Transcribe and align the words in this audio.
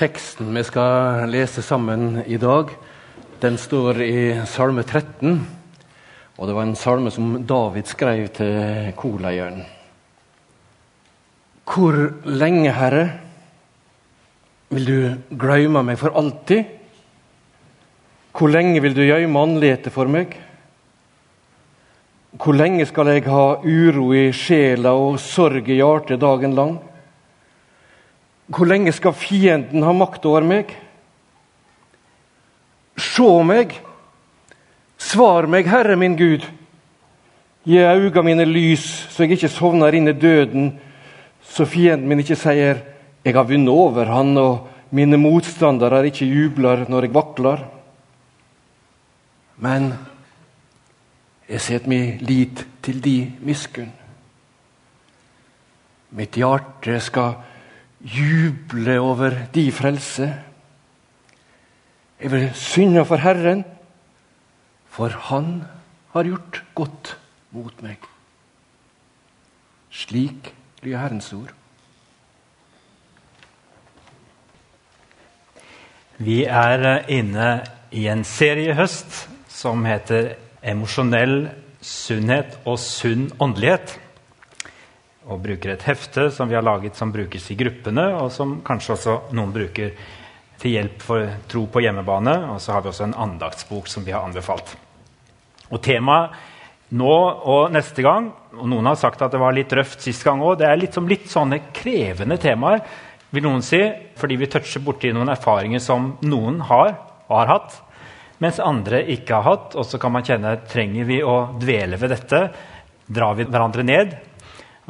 Teksten 0.00 0.54
vi 0.56 0.62
skal 0.64 1.26
lese 1.28 1.60
sammen 1.60 2.22
i 2.24 2.38
dag, 2.40 2.70
den 3.42 3.58
står 3.60 3.98
i 4.00 4.20
Salme 4.48 4.80
13. 4.80 5.34
Og 6.38 6.48
det 6.48 6.54
var 6.56 6.64
en 6.64 6.78
salme 6.80 7.12
som 7.12 7.34
David 7.44 7.84
skrev 7.84 8.30
til 8.32 8.94
korleieren. 8.96 9.60
Hvor 11.68 12.00
lenge, 12.24 12.72
Herre, 12.72 13.04
vil 14.72 14.88
du 14.88 15.36
glemme 15.36 15.84
meg 15.84 16.00
for 16.00 16.16
alltid? 16.16 16.64
Hvor 18.32 18.56
lenge 18.56 18.80
vil 18.80 18.96
du 18.96 19.04
gjemme 19.04 19.44
andletet 19.44 19.92
for 19.92 20.08
meg? 20.08 20.32
Hvor 22.40 22.56
lenge 22.56 22.88
skal 22.88 23.12
jeg 23.12 23.28
ha 23.28 23.48
uro 23.60 24.14
i 24.16 24.30
sjela 24.32 24.96
og 24.96 25.20
sorg 25.20 25.68
i 25.68 25.82
hjertet 25.82 26.24
dagen 26.24 26.56
lang? 26.56 26.78
Hvor 28.50 28.66
lenge 28.66 28.92
skal 28.92 29.14
fienden 29.14 29.84
ha 29.86 29.92
makt 29.94 30.26
over 30.26 30.42
meg? 30.46 30.72
Se 32.98 33.28
meg, 33.46 33.76
svar 34.98 35.46
meg, 35.46 35.68
Herre 35.70 35.96
min 35.96 36.16
Gud. 36.18 36.44
Gi 37.64 37.78
øynene 37.78 38.24
mine 38.26 38.46
lys, 38.48 38.84
så 39.12 39.22
jeg 39.22 39.36
ikke 39.36 39.52
sovner 39.52 39.94
inn 39.94 40.10
i 40.10 40.16
døden, 40.16 40.72
så 41.44 41.66
fienden 41.68 42.08
min 42.08 42.20
ikke 42.20 42.36
sier 42.36 42.82
'Jeg 43.24 43.34
har 43.34 43.44
vunnet 43.44 43.68
over 43.68 44.04
han', 44.04 44.38
og 44.38 44.68
mine 44.90 45.16
motstandere 45.16 46.06
ikke 46.06 46.26
jubler 46.26 46.88
når 46.88 47.02
jeg 47.02 47.14
vakler. 47.14 47.64
Men 49.56 49.92
jeg 51.48 51.60
setter 51.60 51.88
min 51.88 52.18
lit 52.20 52.66
til 52.82 53.00
de 53.00 53.32
miskunn. 53.40 53.92
Mitt 56.10 56.34
hjerte 56.34 57.00
skal 57.00 57.34
juble 58.00 59.00
over 59.00 59.34
de 59.54 59.72
frelse. 59.72 60.28
Jeg 62.20 62.30
vil 62.32 62.50
synde 62.54 63.04
for 63.04 63.16
Herren, 63.16 63.64
for 64.88 65.08
Han 65.08 65.62
har 66.12 66.24
gjort 66.24 66.64
godt 66.74 67.16
mot 67.50 67.82
meg. 67.82 67.96
Slik 69.90 70.54
lyder 70.82 70.98
Herrens 70.98 71.32
ord. 71.32 71.54
Vi 76.20 76.42
er 76.44 77.06
inne 77.08 77.62
i 77.96 78.04
en 78.12 78.24
serie 78.28 78.70
i 78.70 78.76
høst 78.76 79.28
som 79.48 79.84
heter 79.84 80.34
'Emosjonell 80.62 81.48
sunnhet 81.80 82.58
og 82.66 82.78
sunn 82.78 83.30
åndelighet' 83.40 83.98
og 85.30 85.40
bruker 85.44 85.74
et 85.74 85.86
hefte 85.86 86.28
som 86.34 86.50
vi 86.50 86.58
har 86.58 86.66
laget 86.66 86.98
som 86.98 87.12
brukes 87.14 87.50
i 87.52 87.58
gruppene, 87.58 88.06
og 88.18 88.32
som 88.34 88.58
kanskje 88.66 88.96
også 88.96 89.16
noen 89.36 89.54
bruker 89.54 89.94
til 90.60 90.76
hjelp 90.76 91.02
for 91.02 91.34
tro 91.48 91.64
på 91.72 91.82
hjemmebane. 91.84 92.36
Og 92.52 92.60
så 92.60 92.74
har 92.74 92.84
vi 92.84 92.90
også 92.92 93.06
en 93.08 93.18
andaktsbok 93.26 93.88
som 93.88 94.04
vi 94.06 94.14
har 94.14 94.26
anbefalt. 94.26 94.74
Og 95.70 95.80
Temaet 95.84 96.34
nå 96.90 97.10
og 97.46 97.70
neste 97.70 98.02
gang 98.02 98.32
og 98.58 98.66
Noen 98.66 98.88
har 98.90 98.98
sagt 98.98 99.20
at 99.22 99.30
det 99.30 99.38
var 99.38 99.54
litt 99.54 99.70
røft 99.78 100.02
sist 100.02 100.24
gang 100.26 100.40
òg. 100.42 100.56
Det 100.58 100.66
er 100.66 100.78
litt, 100.80 100.96
litt, 101.06 101.28
sånne 101.30 101.60
krevende 101.74 102.38
temaer, 102.42 102.82
vil 103.30 103.46
noen 103.46 103.62
si, 103.62 103.78
fordi 104.18 104.40
vi 104.40 104.48
toucher 104.50 104.82
borti 104.82 105.12
noen 105.14 105.30
erfaringer 105.30 105.82
som 105.82 106.16
noen 106.26 106.58
har 106.66 106.96
og 107.28 107.36
har 107.36 107.52
hatt, 107.52 107.76
mens 108.42 108.58
andre 108.64 109.04
ikke 109.14 109.38
har 109.38 109.46
hatt. 109.46 109.76
Og 109.78 109.86
så 109.86 110.00
kan 110.02 110.16
man 110.16 110.26
kjenne 110.26 110.56
trenger 110.70 111.06
vi 111.06 111.20
å 111.22 111.36
dvele 111.60 112.00
ved 112.00 112.10
dette. 112.16 112.42
Drar 113.06 113.38
vi 113.38 113.46
hverandre 113.46 113.86
ned? 113.86 114.18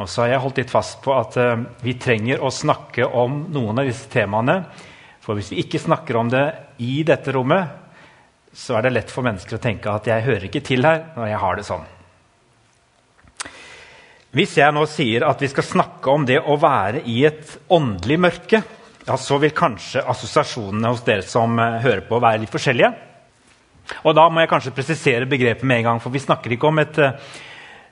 Og 0.01 0.09
så 0.09 0.25
har 0.25 0.33
jeg 0.33 0.41
holdt 0.41 0.59
litt 0.63 0.73
fast 0.73 1.03
på 1.05 1.13
at 1.13 1.37
uh, 1.37 1.61
vi 1.85 1.95
trenger 2.01 2.41
å 2.41 2.53
snakke 2.53 3.05
om 3.05 3.43
noen 3.53 3.83
av 3.83 3.89
disse 3.89 4.09
temaene. 4.09 4.63
For 5.21 5.37
hvis 5.37 5.53
vi 5.53 5.61
ikke 5.61 5.83
snakker 5.83 6.17
om 6.17 6.31
det 6.33 6.45
i 6.81 7.03
dette 7.05 7.35
rommet, 7.37 7.77
så 8.57 8.79
er 8.79 8.87
det 8.87 8.95
lett 8.95 9.13
for 9.13 9.27
mennesker 9.27 9.59
å 9.59 9.63
tenke 9.63 9.93
at 9.93 10.09
jeg 10.09 10.25
hører 10.25 10.47
ikke 10.49 10.63
til 10.65 10.87
her 10.89 11.11
når 11.15 11.29
jeg 11.29 11.41
har 11.43 11.59
det 11.59 11.67
sånn. 11.69 11.85
Hvis 14.35 14.57
jeg 14.57 14.73
nå 14.73 14.87
sier 14.89 15.27
at 15.27 15.43
vi 15.43 15.51
skal 15.51 15.67
snakke 15.67 16.15
om 16.15 16.25
det 16.27 16.39
å 16.41 16.57
være 16.63 17.05
i 17.11 17.19
et 17.29 17.53
åndelig 17.69 18.19
mørke, 18.25 18.63
ja, 19.05 19.19
så 19.19 19.41
vil 19.43 19.53
kanskje 19.57 20.05
assosiasjonene 20.09 20.95
hos 20.95 21.05
dere 21.05 21.27
som 21.27 21.61
uh, 21.61 21.77
hører 21.85 22.07
på, 22.09 22.23
være 22.23 22.47
litt 22.47 22.57
forskjellige. 22.57 22.91
Og 24.07 24.15
da 24.17 24.27
må 24.31 24.41
jeg 24.41 24.53
kanskje 24.53 24.73
presisere 24.73 25.29
begrepet 25.29 25.67
med 25.67 25.83
en 25.83 25.89
gang, 25.91 26.01
for 26.03 26.15
vi 26.15 26.23
snakker 26.23 26.57
ikke 26.57 26.69
om 26.71 26.81
et 26.81 27.01
uh, 27.03 27.13
Eh, 27.13 27.50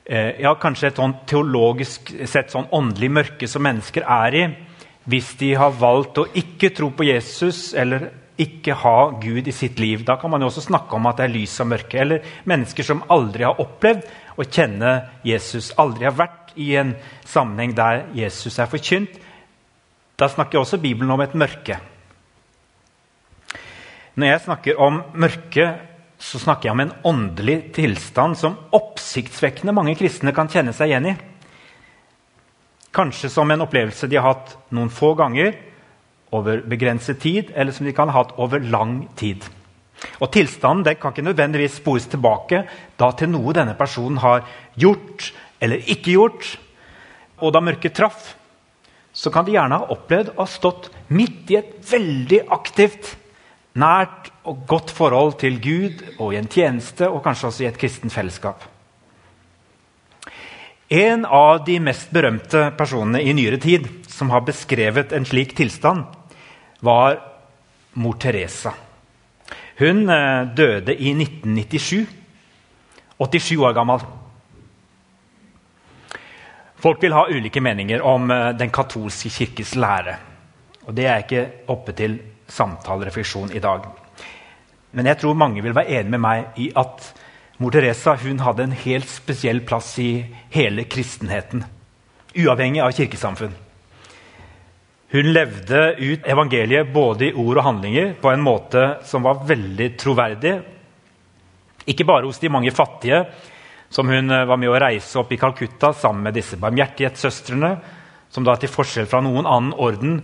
ja, 0.09 0.55
kanskje 0.57 0.89
et 0.89 0.99
sånn 1.01 1.19
teologisk 1.29 2.15
sett 2.25 2.55
sånn 2.55 2.71
åndelig 2.73 3.11
mørke 3.13 3.49
som 3.51 3.65
mennesker 3.67 4.07
er 4.09 4.37
i 4.39 4.47
hvis 5.09 5.35
de 5.41 5.55
har 5.57 5.75
valgt 5.77 6.21
å 6.21 6.27
ikke 6.37 6.71
tro 6.77 6.91
på 6.97 7.07
Jesus 7.09 7.73
eller 7.77 8.09
ikke 8.39 8.77
ha 8.85 9.11
Gud 9.19 9.49
i 9.51 9.55
sitt 9.55 9.81
liv. 9.83 10.05
Da 10.07 10.19
kan 10.21 10.31
man 10.31 10.43
jo 10.43 10.51
også 10.51 10.69
snakke 10.69 10.95
om 10.95 11.09
at 11.11 11.19
det 11.19 11.27
er 11.27 11.35
lys 11.35 11.57
og 11.65 11.71
mørke. 11.73 11.99
Eller 11.99 12.27
mennesker 12.49 12.87
som 12.87 13.03
aldri 13.11 13.47
har 13.47 13.59
opplevd 13.59 14.05
å 14.39 14.47
kjenne 14.47 14.93
Jesus, 15.27 15.73
aldri 15.81 16.07
har 16.07 16.15
vært 16.19 16.53
i 16.61 16.71
en 16.79 16.93
sammenheng 17.27 17.75
der 17.79 18.05
Jesus 18.15 18.59
er 18.61 18.71
forkynt. 18.71 19.17
Da 20.19 20.29
snakker 20.31 20.61
også 20.61 20.81
Bibelen 20.83 21.11
om 21.15 21.23
et 21.25 21.35
mørke. 21.39 21.81
Når 24.19 24.33
jeg 24.33 24.45
snakker 24.47 24.81
om 24.83 25.03
mørke, 25.15 25.67
så 26.19 26.41
snakker 26.43 26.69
jeg 26.69 26.75
om 26.75 26.83
en 26.83 26.95
åndelig 27.07 27.59
tilstand 27.77 28.39
som 28.41 28.57
oppsiktsvekkende 28.75 29.75
mange 29.75 29.95
kristne 29.99 30.35
kan 30.35 30.51
kjenne 30.51 30.75
seg 30.75 30.91
igjen 30.91 31.13
i. 31.13 31.15
Kanskje 32.95 33.31
som 33.31 33.51
en 33.55 33.63
opplevelse 33.63 34.09
de 34.11 34.19
har 34.19 34.33
hatt 34.33 34.57
noen 34.75 34.91
få 34.91 35.13
ganger 35.19 35.55
over 36.35 36.65
begrenset 36.69 37.21
tid, 37.23 37.53
eller 37.55 37.73
som 37.73 37.87
de 37.87 37.95
kan 37.97 38.11
ha 38.11 38.19
hatt 38.19 38.35
over 38.43 38.61
lang 38.61 39.07
tid. 39.17 39.47
Og 40.19 40.31
Tilstanden 40.35 40.99
kan 40.99 41.15
ikke 41.15 41.27
nødvendigvis 41.27 41.79
spores 41.81 42.07
tilbake 42.11 42.65
da 42.99 43.11
til 43.17 43.31
noe 43.33 43.55
denne 43.55 43.75
personen 43.79 44.21
har 44.23 44.45
gjort 44.79 45.31
eller 45.63 45.83
ikke 45.91 46.15
gjort. 46.15 46.51
Og 47.43 47.55
da 47.55 47.63
mørket 47.63 47.95
traff, 47.95 48.35
så 49.13 49.31
kan 49.35 49.47
de 49.47 49.55
gjerne 49.57 49.79
ha 49.81 49.91
opplevd 49.95 50.35
å 50.35 50.43
ha 50.45 50.51
stått 50.51 50.91
midt 51.11 51.51
i 51.51 51.59
et 51.59 51.73
veldig 51.91 52.45
aktivt 52.55 53.15
nært 53.79 54.33
og 54.49 54.65
godt 54.69 54.91
forhold 54.95 55.39
til 55.41 55.61
Gud 55.63 56.03
og 56.19 56.33
i 56.33 56.41
en 56.41 56.51
tjeneste 56.51 57.09
og 57.09 57.23
kanskje 57.25 57.51
også 57.51 57.65
i 57.65 57.69
et 57.71 57.79
kristent 57.81 58.15
fellesskap. 58.15 58.65
En 60.89 61.27
av 61.27 61.65
de 61.67 61.77
mest 61.85 62.09
berømte 62.17 62.71
personene 62.79 63.21
i 63.21 63.35
nyere 63.37 63.59
tid 63.61 63.85
som 64.09 64.31
har 64.33 64.47
beskrevet 64.47 65.13
en 65.13 65.27
slik 65.29 65.53
tilstand, 65.57 66.07
var 66.81 67.19
mor 67.99 68.17
Teresa. 68.17 68.73
Hun 69.79 70.09
eh, 70.11 70.47
døde 70.57 70.95
i 70.95 71.13
1997, 71.13 72.07
87 73.19 73.59
år 73.61 73.77
gammel. 73.77 74.07
Folk 76.79 77.03
vil 77.03 77.15
ha 77.15 77.27
ulike 77.29 77.61
meninger 77.61 78.03
om 78.07 78.31
eh, 78.31 78.51
den 78.59 78.73
katolske 78.75 79.31
kirkes 79.35 79.75
lære. 79.77 80.17
Og 80.87 80.97
Det 80.97 81.07
er 81.07 81.23
ikke 81.23 81.47
oppe 81.69 81.93
til 81.93 82.17
samtalerefleksjon 82.49 83.53
i 83.53 83.63
dag. 83.63 83.87
Men 84.97 85.09
jeg 85.11 85.21
tror 85.21 85.39
mange 85.39 85.63
vil 85.65 85.77
være 85.77 86.01
enig 86.01 86.15
med 86.17 86.23
meg 86.25 86.61
i 86.61 86.71
at 86.77 87.11
mor 87.59 87.75
Teresa 87.75 88.15
hun 88.23 88.41
hadde 88.41 88.69
en 88.69 88.77
helt 88.85 89.09
spesiell 89.11 89.61
plass 89.67 89.93
i 90.03 90.11
hele 90.55 90.87
kristenheten. 90.89 91.65
Uavhengig 92.39 92.83
av 92.85 92.95
kirkesamfunn. 92.97 93.55
Hun 95.09 95.31
levde 95.33 95.95
ut 95.97 96.27
evangeliet 96.29 96.91
både 96.93 97.31
i 97.31 97.33
ord 97.33 97.61
og 97.61 97.65
handlinger 97.65 98.11
på 98.21 98.33
en 98.33 98.43
måte 98.45 98.83
som 99.09 99.25
var 99.25 99.41
veldig 99.49 99.95
troverdig. 100.01 100.59
Ikke 101.89 102.05
bare 102.09 102.29
hos 102.29 102.41
de 102.43 102.51
mange 102.53 102.73
fattige, 102.77 103.23
som 103.89 104.09
hun 104.13 104.29
eh, 104.31 104.45
var 104.45 104.61
med 104.61 104.69
å 104.69 104.77
reise 104.77 105.17
opp 105.21 105.33
i 105.33 105.39
Calcutta 105.41 105.95
sammen 105.97 106.27
med 106.29 106.37
disse 106.37 106.59
barmhjertighetssøstrene, 106.61 107.71
som 108.29 108.45
da 108.45 108.59
til 108.61 108.69
forskjell 108.69 109.09
fra 109.09 109.23
noen 109.25 109.49
annen 109.49 109.73
orden 109.73 110.19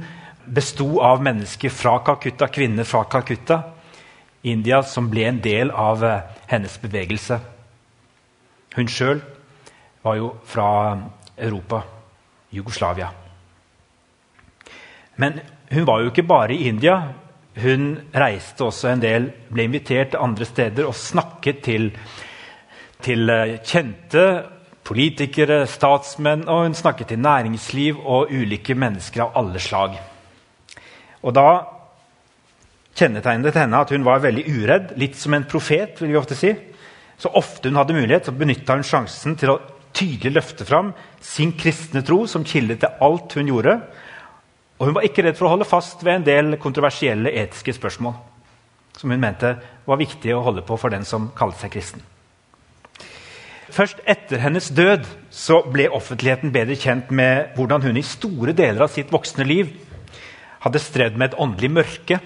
besto 0.47 1.01
av 1.01 1.23
mennesker 1.23 1.71
fra 1.71 1.99
Calcutta, 2.05 2.49
kvinner 2.49 2.85
fra 2.85 3.05
Calcutta, 3.05 3.63
India, 4.43 4.83
som 4.83 5.09
ble 5.11 5.25
en 5.29 5.41
del 5.41 5.71
av 5.71 6.05
eh, 6.05 6.21
hennes 6.51 6.77
bevegelse. 6.81 7.39
Hun 8.75 8.91
sjøl 8.91 9.23
var 10.05 10.19
jo 10.19 10.31
fra 10.45 10.69
Europa, 11.37 11.83
Jugoslavia. 12.53 13.09
Men 15.17 15.41
hun 15.71 15.87
var 15.87 16.03
jo 16.03 16.11
ikke 16.11 16.27
bare 16.29 16.55
i 16.55 16.69
India. 16.69 16.99
Hun 17.63 17.95
reiste 18.15 18.67
også 18.67 18.91
en 18.91 19.03
del, 19.03 19.31
ble 19.49 19.69
invitert 19.69 20.13
til 20.13 20.25
andre 20.27 20.49
steder 20.49 20.89
og 20.91 20.99
snakket 20.99 21.63
til, 21.65 21.89
til 23.03 23.31
eh, 23.31 23.61
kjente 23.65 24.27
politikere, 24.85 25.65
statsmenn, 25.71 26.45
og 26.49 26.67
hun 26.67 26.75
snakket 26.77 27.15
til 27.15 27.23
næringsliv 27.25 28.03
og 28.05 28.35
ulike 28.35 28.77
mennesker 28.77 29.25
av 29.25 29.39
alle 29.41 29.63
slag. 29.63 29.97
Og 31.25 31.35
da 31.35 31.49
kjennetegnet 32.95 33.57
henne 33.59 33.81
at 33.81 33.91
hun 33.91 34.05
var 34.07 34.23
veldig 34.23 34.45
uredd, 34.47 34.95
litt 35.01 35.17
som 35.19 35.35
en 35.35 35.47
profet. 35.49 36.01
vil 36.01 36.13
vi 36.13 36.21
ofte 36.21 36.39
si. 36.39 36.53
Så 37.19 37.31
ofte 37.35 37.71
hun 37.71 37.79
hadde 37.81 37.97
mulighet, 37.97 38.27
så 38.27 38.33
benytta 38.37 38.77
hun 38.77 38.87
sjansen 38.87 39.37
til 39.41 39.55
å 39.55 39.61
tydelig 39.95 40.35
løfte 40.35 40.67
fram 40.67 40.93
sin 41.23 41.53
kristne 41.55 42.03
tro 42.03 42.25
som 42.27 42.45
kilde 42.45 42.77
til 42.83 43.01
alt 43.01 43.33
hun 43.39 43.51
gjorde. 43.51 43.79
Og 44.79 44.89
hun 44.89 44.97
var 44.97 45.07
ikke 45.07 45.23
redd 45.23 45.39
for 45.39 45.47
å 45.49 45.55
holde 45.55 45.69
fast 45.69 46.03
ved 46.03 46.19
en 46.19 46.27
del 46.27 46.57
kontroversielle 46.63 47.31
etiske 47.31 47.77
spørsmål 47.77 48.17
som 48.99 49.11
hun 49.11 49.23
mente 49.23 49.57
var 49.89 49.99
viktig 49.99 50.35
å 50.35 50.43
holde 50.45 50.63
på 50.67 50.77
for 50.79 50.93
den 50.95 51.07
som 51.07 51.31
kalte 51.35 51.65
seg 51.65 51.73
kristen. 51.75 52.03
Først 53.75 53.99
etter 54.07 54.39
hennes 54.39 54.69
død 54.71 55.07
så 55.35 55.63
ble 55.67 55.89
offentligheten 55.91 56.53
bedre 56.55 56.77
kjent 56.79 57.11
med 57.11 57.57
hvordan 57.57 57.83
hun 57.83 57.99
i 57.99 58.05
store 58.07 58.55
deler 58.55 58.85
av 58.87 58.93
sitt 58.95 59.11
voksne 59.11 59.47
liv 59.49 59.73
hadde 60.65 60.83
strevd 60.83 61.19
med 61.21 61.33
et 61.33 61.41
åndelig 61.41 61.71
mørke. 61.71 62.21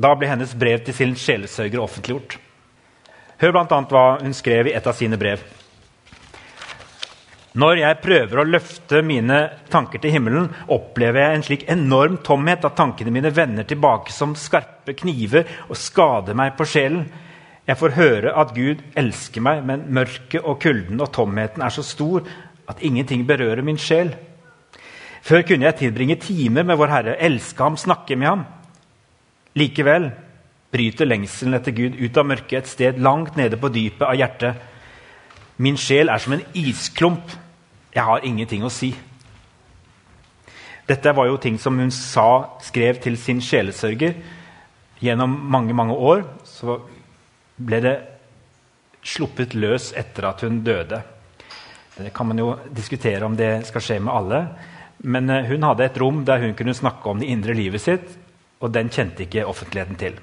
Da 0.00 0.12
ble 0.16 0.30
hennes 0.30 0.52
brev 0.56 0.84
til 0.86 0.96
sin 0.96 1.16
sjelesørger 1.18 1.82
offentliggjort. 1.82 2.38
Hør 3.40 3.56
bl.a. 3.56 3.80
hva 3.90 4.04
hun 4.20 4.36
skrev 4.36 4.68
i 4.70 4.76
et 4.76 4.86
av 4.86 4.96
sine 4.96 5.18
brev. 5.20 5.42
Når 7.60 7.80
jeg 7.80 7.98
prøver 7.98 8.38
å 8.38 8.46
løfte 8.46 9.00
mine 9.02 9.38
tanker 9.72 9.98
til 9.98 10.12
himmelen, 10.14 10.46
opplever 10.70 11.24
jeg 11.24 11.36
en 11.36 11.44
slik 11.48 11.64
enorm 11.72 12.20
tomhet 12.22 12.62
at 12.68 12.76
tankene 12.78 13.10
mine 13.10 13.32
vender 13.34 13.66
tilbake 13.66 14.14
som 14.14 14.36
skarpe 14.38 14.94
kniver 14.94 15.48
og 15.66 15.74
skader 15.80 16.38
meg 16.38 16.54
på 16.58 16.68
sjelen. 16.70 17.08
Jeg 17.66 17.78
får 17.80 17.96
høre 17.96 18.36
at 18.38 18.54
Gud 18.54 18.84
elsker 18.98 19.42
meg, 19.42 19.64
men 19.66 19.88
mørket 19.90 20.44
og 20.44 20.60
kulden 20.62 21.02
og 21.02 21.10
tomheten 21.16 21.66
er 21.66 21.74
så 21.74 21.82
stor 21.86 22.22
at 22.70 22.82
ingenting 22.86 23.26
berører 23.26 23.66
min 23.66 23.80
sjel. 23.82 24.14
Før 25.20 25.44
kunne 25.46 25.68
jeg 25.68 25.78
tilbringe 25.82 26.16
timer 26.20 26.64
med 26.64 26.78
Vår 26.80 26.92
Herre, 26.92 27.18
elske 27.20 27.62
ham, 27.62 27.76
snakke 27.76 28.16
med 28.16 28.28
ham. 28.28 28.44
Likevel 29.58 30.10
bryter 30.70 31.08
lengselen 31.08 31.58
etter 31.58 31.74
Gud 31.74 31.98
ut 31.98 32.18
av 32.20 32.28
mørket 32.30 32.62
et 32.62 32.70
sted 32.70 33.00
langt 33.02 33.36
nede 33.36 33.58
på 33.60 33.70
dypet 33.74 34.06
av 34.06 34.16
hjertet. 34.16 34.66
Min 35.60 35.76
sjel 35.76 36.08
er 36.08 36.22
som 36.22 36.36
en 36.36 36.44
isklump. 36.56 37.34
Jeg 37.92 38.06
har 38.06 38.24
ingenting 38.24 38.64
å 38.64 38.72
si. 38.72 38.94
Dette 40.88 41.12
var 41.14 41.28
jo 41.28 41.38
ting 41.38 41.58
som 41.60 41.76
hun 41.78 41.92
sa, 41.94 42.56
skrev 42.64 42.98
til 43.02 43.18
sin 43.20 43.42
sjelesørger. 43.44 44.16
Gjennom 45.00 45.36
mange 45.52 45.74
mange 45.76 45.94
år 45.94 46.24
så 46.48 46.80
ble 47.60 47.80
det 47.84 47.96
sluppet 49.04 49.54
løs 49.54 49.92
etter 49.96 50.26
at 50.28 50.42
hun 50.44 50.62
døde. 50.64 51.00
Det 51.96 52.12
kan 52.16 52.28
man 52.30 52.38
jo 52.40 52.54
diskutere 52.72 53.26
om 53.26 53.36
det 53.36 53.66
skal 53.68 53.84
skje 53.84 53.98
med 54.00 54.14
alle. 54.14 54.40
Men 55.02 55.30
eh, 55.30 55.48
hun 55.50 55.64
hadde 55.64 55.86
et 55.86 56.00
rom 56.00 56.24
der 56.28 56.42
hun 56.44 56.56
kunne 56.58 56.76
snakke 56.76 57.08
om 57.08 57.20
det 57.20 57.30
indre 57.32 57.56
livet 57.56 57.82
sitt, 57.82 58.16
og 58.60 58.72
den 58.74 58.90
kjente 58.92 59.24
ikke 59.24 59.46
offentligheten 59.48 60.00
til. 60.00 60.18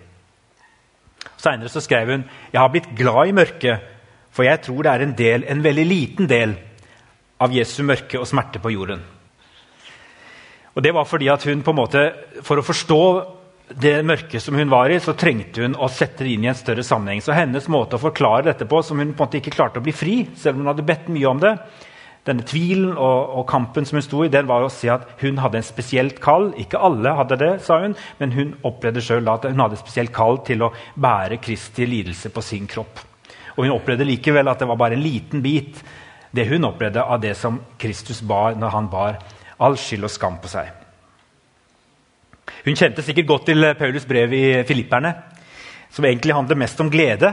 Seinere 1.38 1.82
skrev 1.82 2.12
hun 2.12 2.26
jeg 2.54 2.62
har 2.62 2.74
blitt 2.74 2.92
glad 2.98 3.30
i 3.30 3.36
mørket 3.36 3.94
for 4.38 4.46
jeg 4.46 4.62
tror 4.62 4.86
det 4.86 4.92
er 4.92 5.04
en 5.04 5.16
del, 5.18 5.46
en 5.50 5.64
veldig 5.66 5.84
liten 5.90 6.28
del 6.30 6.54
av 7.42 7.54
Jesu 7.54 7.82
mørke 7.86 8.20
og 8.22 8.28
smerte 8.30 8.62
på 8.62 8.70
jorden. 8.70 9.02
Og 10.78 10.84
det 10.86 10.92
var 10.94 11.08
fordi 11.10 11.32
at 11.34 11.48
hun 11.50 11.64
på 11.66 11.74
en 11.74 11.80
måte, 11.80 12.04
For 12.46 12.62
å 12.62 12.66
forstå 12.66 13.02
det 13.82 13.96
mørket 14.06 14.44
som 14.44 14.56
hun 14.56 14.70
var 14.70 14.94
i, 14.94 15.00
så 15.02 15.16
trengte 15.18 15.66
hun 15.66 15.74
å 15.74 15.90
sette 15.90 16.24
det 16.24 16.36
inn 16.36 16.46
i 16.46 16.52
en 16.52 16.56
større 16.56 16.86
sammenheng. 16.86 17.20
Så 17.20 17.34
hennes 17.34 17.66
måte 17.68 17.98
å 17.98 18.04
forklare 18.04 18.46
dette 18.52 18.70
på, 18.70 18.84
som 18.86 19.02
hun 19.02 19.16
på 19.16 19.24
en 19.24 19.26
måte 19.26 19.42
ikke 19.42 19.56
klarte 19.58 19.82
å 19.82 19.84
bli 19.84 19.92
fri, 19.92 20.20
selv 20.38 20.56
om 20.56 20.62
hun 20.62 20.72
hadde 20.72 20.86
bedt 20.86 21.10
mye 21.10 21.28
om 21.28 21.42
det, 21.42 21.56
denne 22.28 22.46
tvilen 22.48 22.92
og, 22.94 23.34
og, 23.40 23.44
kampen 23.50 23.88
som 23.88 23.98
hun 23.98 24.06
sto 24.06 24.24
i, 24.26 24.32
den 24.32 24.48
var 24.50 24.66
å 24.66 24.72
si 24.72 24.90
at 24.92 25.06
hun 25.22 25.40
hadde 25.42 25.62
en 25.62 25.68
spesielt 25.68 26.22
kall. 26.24 26.50
Ikke 26.60 26.82
alle 26.84 27.16
hadde 27.18 27.40
det, 27.42 27.52
sa 27.66 27.80
hun, 27.84 27.96
men 28.20 28.36
hun 28.36 28.56
opplevde 28.68 29.04
sjøl 29.04 29.30
at 29.32 29.48
hun 29.50 29.64
hadde 29.64 29.80
et 29.80 29.84
spesielt 29.86 30.14
kall 30.16 30.42
til 30.48 30.66
å 30.68 30.74
bære 30.96 31.40
Kristi 31.44 31.88
lidelse 31.90 32.32
på 32.34 32.44
sin 32.46 32.68
kropp. 32.70 33.04
Og 33.58 33.66
hun 33.66 33.78
opplevde 33.78 34.06
likevel 34.06 34.52
at 34.52 34.62
det 34.62 34.70
var 34.70 34.80
bare 34.80 34.98
en 34.98 35.06
liten 35.06 35.42
bit 35.42 35.82
det 36.36 36.46
hun 36.52 36.68
opplevde 36.68 37.02
av 37.02 37.22
det 37.24 37.34
som 37.40 37.58
Kristus 37.80 38.20
bar 38.22 38.58
når 38.60 38.74
han 38.76 38.90
bar 38.92 39.18
all 39.64 39.78
skyld 39.80 40.06
og 40.06 40.14
skam 40.14 40.38
på 40.44 40.52
seg. 40.52 40.70
Hun 42.68 42.78
kjente 42.78 43.04
sikkert 43.04 43.30
godt 43.30 43.48
til 43.50 43.64
Paulus 43.80 44.06
brev 44.08 44.34
i 44.36 44.46
Filipperne, 44.68 45.14
som 45.90 46.06
egentlig 46.06 46.36
handler 46.36 46.60
mest 46.60 46.82
om 46.84 46.92
glede. 46.92 47.32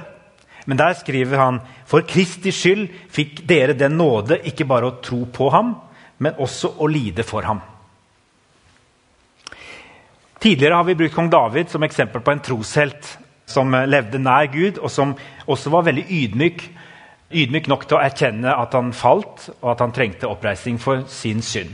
Men 0.64 0.80
der 0.80 0.94
skriver 0.96 1.38
han 1.38 1.60
for 1.88 2.06
Kristi 2.08 2.52
skyld 2.54 2.88
fikk 3.12 3.42
dere 3.48 3.76
den 3.76 3.98
nåde 4.00 4.40
ikke 4.48 4.66
bare 4.68 4.88
å 4.88 4.98
tro 5.04 5.24
på 5.32 5.50
ham, 5.52 5.74
men 6.18 6.40
også 6.40 6.74
å 6.80 6.88
lide 6.88 7.26
for 7.26 7.44
ham. 7.44 7.60
Tidligere 10.40 10.76
har 10.76 10.84
vi 10.84 10.96
brukt 10.96 11.14
kong 11.16 11.30
David 11.32 11.70
som 11.72 11.84
eksempel 11.84 12.20
på 12.24 12.32
en 12.32 12.42
troshelt 12.44 13.18
som 13.48 13.72
levde 13.88 14.18
nær 14.20 14.48
Gud, 14.52 14.78
og 14.78 14.90
som 14.92 15.14
også 15.46 15.72
var 15.72 15.86
veldig 15.88 16.04
ydmyk. 16.08 16.64
Ydmyk 17.34 17.68
nok 17.68 17.86
til 17.88 17.98
å 17.98 18.02
erkjenne 18.04 18.52
at 18.52 18.76
han 18.76 18.92
falt, 18.96 19.48
og 19.60 19.70
at 19.74 19.84
han 19.84 19.92
trengte 19.96 20.28
oppreisning 20.28 20.78
for 20.80 21.04
sin 21.12 21.42
synd. 21.44 21.72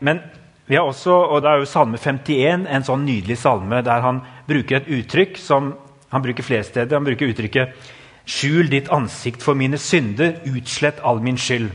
Men 0.00 0.22
vi 0.66 0.76
har 0.76 0.88
også, 0.88 1.12
og 1.12 1.42
det 1.42 1.50
er 1.50 1.60
jo 1.60 1.68
Salme 1.68 1.98
51, 1.98 2.66
en 2.68 2.84
sånn 2.86 3.04
nydelig 3.04 3.40
salme 3.40 3.80
der 3.84 4.04
han 4.04 4.22
bruker 4.48 4.80
et 4.80 4.90
uttrykk 5.00 5.40
som 5.40 5.72
han 6.10 6.22
bruker 6.22 6.42
flere 6.42 6.64
steder. 6.64 6.96
Han 6.96 7.04
bruker 7.04 7.30
uttrykket 7.30 7.74
'Skjul 8.26 8.68
ditt 8.70 8.88
ansikt 8.92 9.42
for 9.42 9.54
mine 9.54 9.78
synder, 9.78 10.36
utslett 10.44 11.00
all 11.02 11.20
min 11.20 11.36
skyld'. 11.36 11.72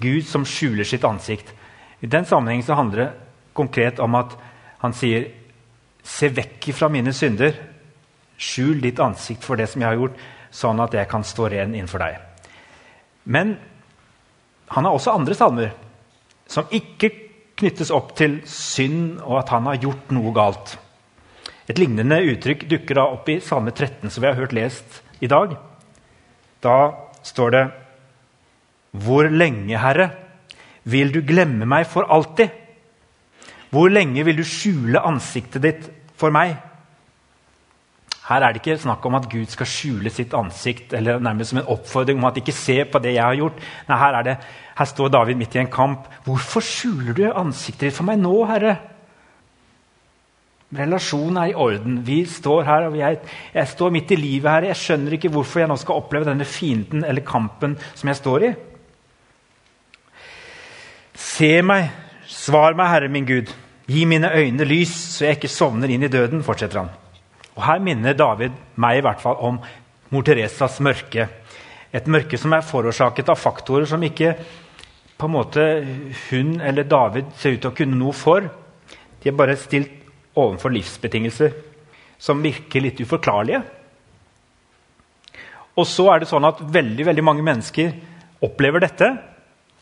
Gud 0.00 0.26
som 0.26 0.44
skjuler 0.44 0.84
sitt 0.84 1.04
ansikt. 1.04 1.52
I 2.00 2.06
den 2.06 2.24
sammenheng 2.24 2.62
handler 2.62 2.98
det 2.98 3.12
konkret 3.54 4.00
om 4.00 4.14
at 4.14 4.36
han 4.78 4.92
sier 4.92 5.30
Se 6.04 6.28
vekk 6.28 6.66
fra 6.76 6.88
mine 6.88 7.12
synder. 7.16 7.54
Skjul 8.36 8.80
ditt 8.82 8.98
ansikt 9.00 9.44
for 9.44 9.56
det 9.56 9.70
som 9.70 9.80
jeg 9.80 9.88
har 9.88 9.96
gjort, 9.96 10.18
sånn 10.52 10.80
at 10.84 10.92
jeg 10.92 11.08
kan 11.08 11.24
stå 11.24 11.48
ren 11.48 11.72
innenfor 11.74 11.98
deg. 11.98 12.18
Men 13.24 13.56
han 14.68 14.84
har 14.84 14.92
også 14.92 15.14
andre 15.16 15.34
salmer 15.34 15.70
som 16.46 16.68
ikke 16.68 17.08
knyttes 17.56 17.90
opp 17.94 18.12
til 18.18 18.42
synd 18.44 19.22
og 19.22 19.38
at 19.38 19.54
han 19.54 19.64
har 19.70 19.80
gjort 19.80 20.12
noe 20.12 20.34
galt. 20.36 20.76
Et 21.68 21.78
lignende 21.80 22.18
uttrykk 22.28 22.66
dukker 22.68 22.98
da 22.98 23.06
opp 23.14 23.30
i 23.32 23.38
Salme 23.40 23.72
13, 23.72 24.10
som 24.10 24.20
vi 24.20 24.28
har 24.28 24.36
hørt 24.36 24.52
lest 24.56 25.00
i 25.24 25.30
dag. 25.30 25.56
Da 26.64 26.76
står 27.24 27.54
det 27.54 27.64
Hvor 28.92 29.28
lenge, 29.30 29.78
Herre, 29.80 30.10
vil 30.84 31.12
du 31.12 31.22
glemme 31.24 31.66
meg 31.66 31.86
for 31.88 32.04
alltid? 32.12 32.52
Hvor 33.72 33.88
lenge 33.90 34.22
vil 34.26 34.36
du 34.38 34.44
skjule 34.46 35.00
ansiktet 35.02 35.64
ditt 35.64 35.88
for 36.20 36.30
meg? 36.34 36.54
Her 38.24 38.40
er 38.40 38.54
det 38.54 38.62
ikke 38.62 38.78
snakk 38.80 39.04
om 39.04 39.16
at 39.18 39.26
Gud 39.28 39.50
skal 39.52 39.68
skjule 39.68 40.12
sitt 40.12 40.32
ansikt 40.36 40.94
eller 40.96 41.20
nærmest 41.20 41.52
som 41.52 41.60
en 41.60 41.72
oppfordring 41.74 42.20
om 42.20 42.28
at 42.28 42.38
ikke 42.40 42.54
se 42.56 42.78
på 42.88 43.00
det 43.04 43.16
jeg 43.16 43.24
har 43.24 43.36
gjort. 43.36 43.58
Nei, 43.88 43.98
her, 44.00 44.20
det, 44.24 44.36
her 44.78 44.88
står 44.88 45.10
David 45.12 45.40
midt 45.40 45.56
i 45.56 45.60
en 45.60 45.72
kamp. 45.72 46.06
Hvorfor 46.24 46.64
skjuler 46.64 47.16
du 47.16 47.26
ansiktet 47.28 47.90
ditt 47.90 47.96
for 47.96 48.08
meg 48.08 48.20
nå, 48.22 48.32
Herre? 48.48 48.78
Relasjonen 50.74 51.38
er 51.38 51.52
i 51.52 51.56
orden. 51.58 52.00
Vi 52.06 52.22
står 52.26 52.64
her, 52.66 52.88
og 52.88 52.96
jeg, 52.98 53.18
jeg 53.54 53.70
står 53.70 53.92
midt 53.94 54.14
i 54.14 54.18
livet 54.18 54.50
her. 54.50 54.68
Jeg 54.70 54.80
skjønner 54.80 55.16
ikke 55.16 55.30
hvorfor 55.34 55.62
jeg 55.62 55.70
nå 55.70 55.76
skal 55.78 56.00
oppleve 56.00 56.26
denne 56.26 56.46
fienden 56.48 57.04
eller 57.06 57.26
kampen 57.26 57.76
som 57.94 58.10
jeg 58.10 58.18
står 58.18 58.48
i. 58.48 58.50
Se 61.14 61.52
meg, 61.62 61.92
svar 62.26 62.74
meg, 62.74 62.90
Herre 62.90 63.12
min 63.12 63.28
Gud. 63.28 63.52
Gi 63.86 64.04
mine 64.08 64.32
øyne 64.34 64.66
lys, 64.66 64.92
så 65.14 65.28
jeg 65.28 65.38
ikke 65.38 65.52
sovner 65.52 65.92
inn 65.92 66.06
i 66.06 66.10
døden, 66.10 66.42
fortsetter 66.42 66.82
han. 66.82 66.92
Og 67.54 67.62
Her 67.68 67.82
minner 67.84 68.16
David 68.18 68.54
meg 68.80 68.98
i 68.98 69.04
hvert 69.04 69.22
fall 69.22 69.38
om 69.46 69.60
mor 70.10 70.26
Teresas 70.26 70.80
mørke. 70.82 71.28
Et 71.94 72.06
mørke 72.10 72.38
som 72.40 72.54
er 72.56 72.66
forårsaket 72.66 73.30
av 73.30 73.38
faktorer 73.38 73.86
som 73.86 74.02
ikke 74.02 74.34
på 75.14 75.28
en 75.28 75.34
måte 75.36 75.64
hun 76.28 76.56
eller 76.58 76.88
David 76.90 77.30
ser 77.38 77.54
ut 77.54 77.62
til 77.62 77.70
å 77.70 77.76
kunne 77.76 77.98
noe 77.98 78.16
for. 78.16 78.48
De 79.22 79.30
er 79.30 79.36
bare 79.38 79.54
stilt 79.60 80.03
overfor 80.34 80.74
livsbetingelser 80.74 81.54
som 82.20 82.42
virker 82.42 82.82
litt 82.84 83.00
uforklarlige. 83.02 83.62
Og 85.74 85.86
så 85.90 86.06
er 86.12 86.22
det 86.22 86.30
sånn 86.30 86.46
at 86.46 86.62
veldig, 86.62 87.06
veldig 87.10 87.24
mange 87.26 87.44
mennesker 87.46 87.94
opplever 88.44 88.84
dette. 88.84 89.10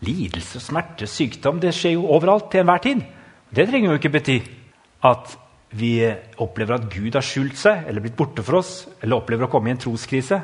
Lidelse, 0.02 0.60
smerte, 0.62 1.06
sykdom. 1.10 1.60
Det 1.60 1.74
skjer 1.76 1.96
jo 1.98 2.08
overalt 2.14 2.48
til 2.52 2.62
enhver 2.62 2.82
tid. 2.84 3.02
Det 3.52 3.68
trenger 3.68 3.92
jo 3.92 4.00
ikke 4.00 4.14
bety 4.16 4.38
at 5.04 5.36
vi 5.76 5.94
opplever 6.40 6.76
at 6.76 6.88
Gud 6.92 7.14
har 7.16 7.24
skjult 7.24 7.56
seg 7.60 7.86
eller 7.88 8.04
blitt 8.04 8.16
borte 8.16 8.44
for 8.44 8.60
oss, 8.60 8.72
eller 9.00 9.20
opplever 9.20 9.46
å 9.46 9.52
komme 9.52 9.70
i 9.70 9.74
en 9.74 9.80
troskrise. 9.80 10.38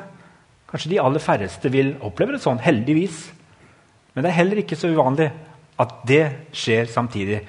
Kanskje 0.69 0.93
de 0.93 1.01
aller 1.01 1.21
færreste 1.21 1.69
vil 1.73 1.95
oppleve 2.05 2.35
det 2.35 2.43
sånn, 2.43 2.61
heldigvis. 2.61 3.27
Men 4.13 4.25
det 4.25 4.31
er 4.31 4.39
heller 4.41 4.61
ikke 4.61 4.77
så 4.77 4.89
uvanlig 4.93 5.29
at 5.79 5.95
det 6.09 6.23
skjer 6.53 6.89
samtidig. 6.91 7.41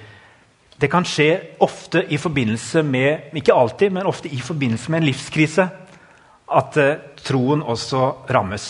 Det 0.81 0.89
kan 0.89 1.05
skje 1.05 1.59
ofte 1.61 2.01
i 2.09 2.17
forbindelse 2.17 2.83
med 2.83 3.35
ikke 3.37 3.53
alltid, 3.53 3.93
men 3.93 4.09
ofte 4.09 4.31
i 4.33 4.39
forbindelse 4.41 4.91
med 4.91 5.03
en 5.03 5.09
livskrise 5.11 5.67
at 6.51 6.79
uh, 6.81 6.95
troen 7.21 7.61
også 7.63 8.07
rammes. 8.33 8.69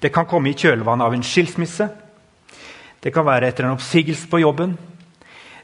Det 0.00 0.12
kan 0.12 0.28
komme 0.28 0.50
i 0.50 0.56
kjølvannet 0.56 1.06
av 1.06 1.16
en 1.16 1.24
skilsmisse. 1.24 1.86
Det 3.00 3.12
kan 3.14 3.24
være 3.24 3.48
etter 3.48 3.64
en 3.64 3.76
oppsigelse 3.78 4.28
på 4.28 4.42
jobben. 4.42 4.76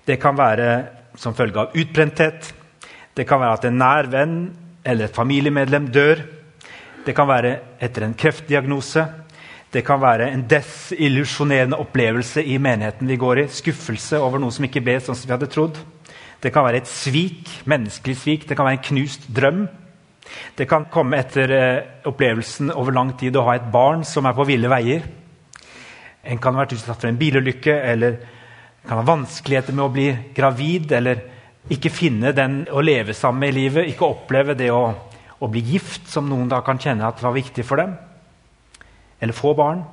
Det 0.06 0.16
kan 0.20 0.36
være 0.38 0.70
som 1.20 1.36
følge 1.36 1.60
av 1.60 1.76
utbrenthet. 1.76 2.52
Det 3.16 3.28
kan 3.28 3.40
være 3.40 3.58
at 3.58 3.68
en 3.68 3.78
nær 3.80 4.08
venn 4.12 4.38
eller 4.84 5.08
et 5.10 5.16
familiemedlem 5.16 5.90
dør. 5.92 6.24
Det 7.04 7.14
kan 7.16 7.28
være 7.28 7.52
etter 7.84 8.06
en 8.06 8.16
kreftdiagnose. 8.16 9.04
Det 9.76 9.82
kan 9.84 10.00
være 10.00 10.30
en 10.32 10.46
desillusjonerende 10.48 11.76
opplevelse 11.76 12.40
i 12.40 12.54
menigheten 12.56 13.10
vi 13.10 13.18
går 13.20 13.42
i. 13.42 13.42
Skuffelse 13.52 14.16
over 14.24 14.40
noe 14.40 14.54
som 14.54 14.64
ikke 14.64 14.80
ble 14.80 14.94
sånn 15.04 15.18
som 15.18 15.28
vi 15.28 15.34
hadde 15.34 15.50
trodd. 15.52 15.76
Det 16.40 16.48
kan 16.54 16.64
være 16.64 16.80
et 16.80 16.88
svik, 16.88 17.50
menneskelig 17.68 18.14
svik. 18.16 18.46
Det 18.48 18.56
kan 18.56 18.64
være 18.64 18.78
en 18.78 18.86
knust 18.86 19.26
drøm. 19.36 19.66
Det 20.56 20.64
kan 20.70 20.88
komme 20.92 21.20
etter 21.20 21.52
eh, 21.52 21.82
opplevelsen 22.08 22.72
over 22.72 22.96
lang 22.96 23.12
tid 23.20 23.36
å 23.36 23.44
ha 23.50 23.58
et 23.58 23.68
barn 23.72 24.06
som 24.08 24.24
er 24.24 24.38
på 24.38 24.48
ville 24.48 24.72
veier. 24.72 25.04
En 26.24 26.40
kan 26.40 26.56
ha 26.56 26.64
vært 26.64 26.78
utsatt 26.78 26.96
for 26.96 27.12
en 27.12 27.20
bilulykke 27.20 27.76
eller 27.92 28.16
kan 28.88 29.02
ha 29.02 29.06
vanskeligheter 29.12 29.76
med 29.76 29.84
å 29.84 29.92
bli 29.92 30.08
gravid 30.34 30.96
eller 30.96 31.20
ikke 31.68 31.92
finne 31.92 32.32
den 32.32 32.62
å 32.72 32.80
leve 32.80 33.12
sammen 33.12 33.44
med 33.44 33.52
i 33.52 33.60
livet. 33.60 33.92
Ikke 33.92 34.08
oppleve 34.08 34.56
det 34.56 34.72
å, 34.72 34.86
å 35.36 35.52
bli 35.52 35.68
gift, 35.74 36.08
som 36.08 36.32
noen 36.32 36.48
da 36.48 36.64
kan 36.64 36.80
kjenne 36.80 37.04
at 37.04 37.20
var 37.20 37.36
viktig 37.36 37.68
for 37.68 37.84
dem. 37.84 37.98
Eller 39.20 39.36
få 39.36 39.54
barn. 39.56 39.84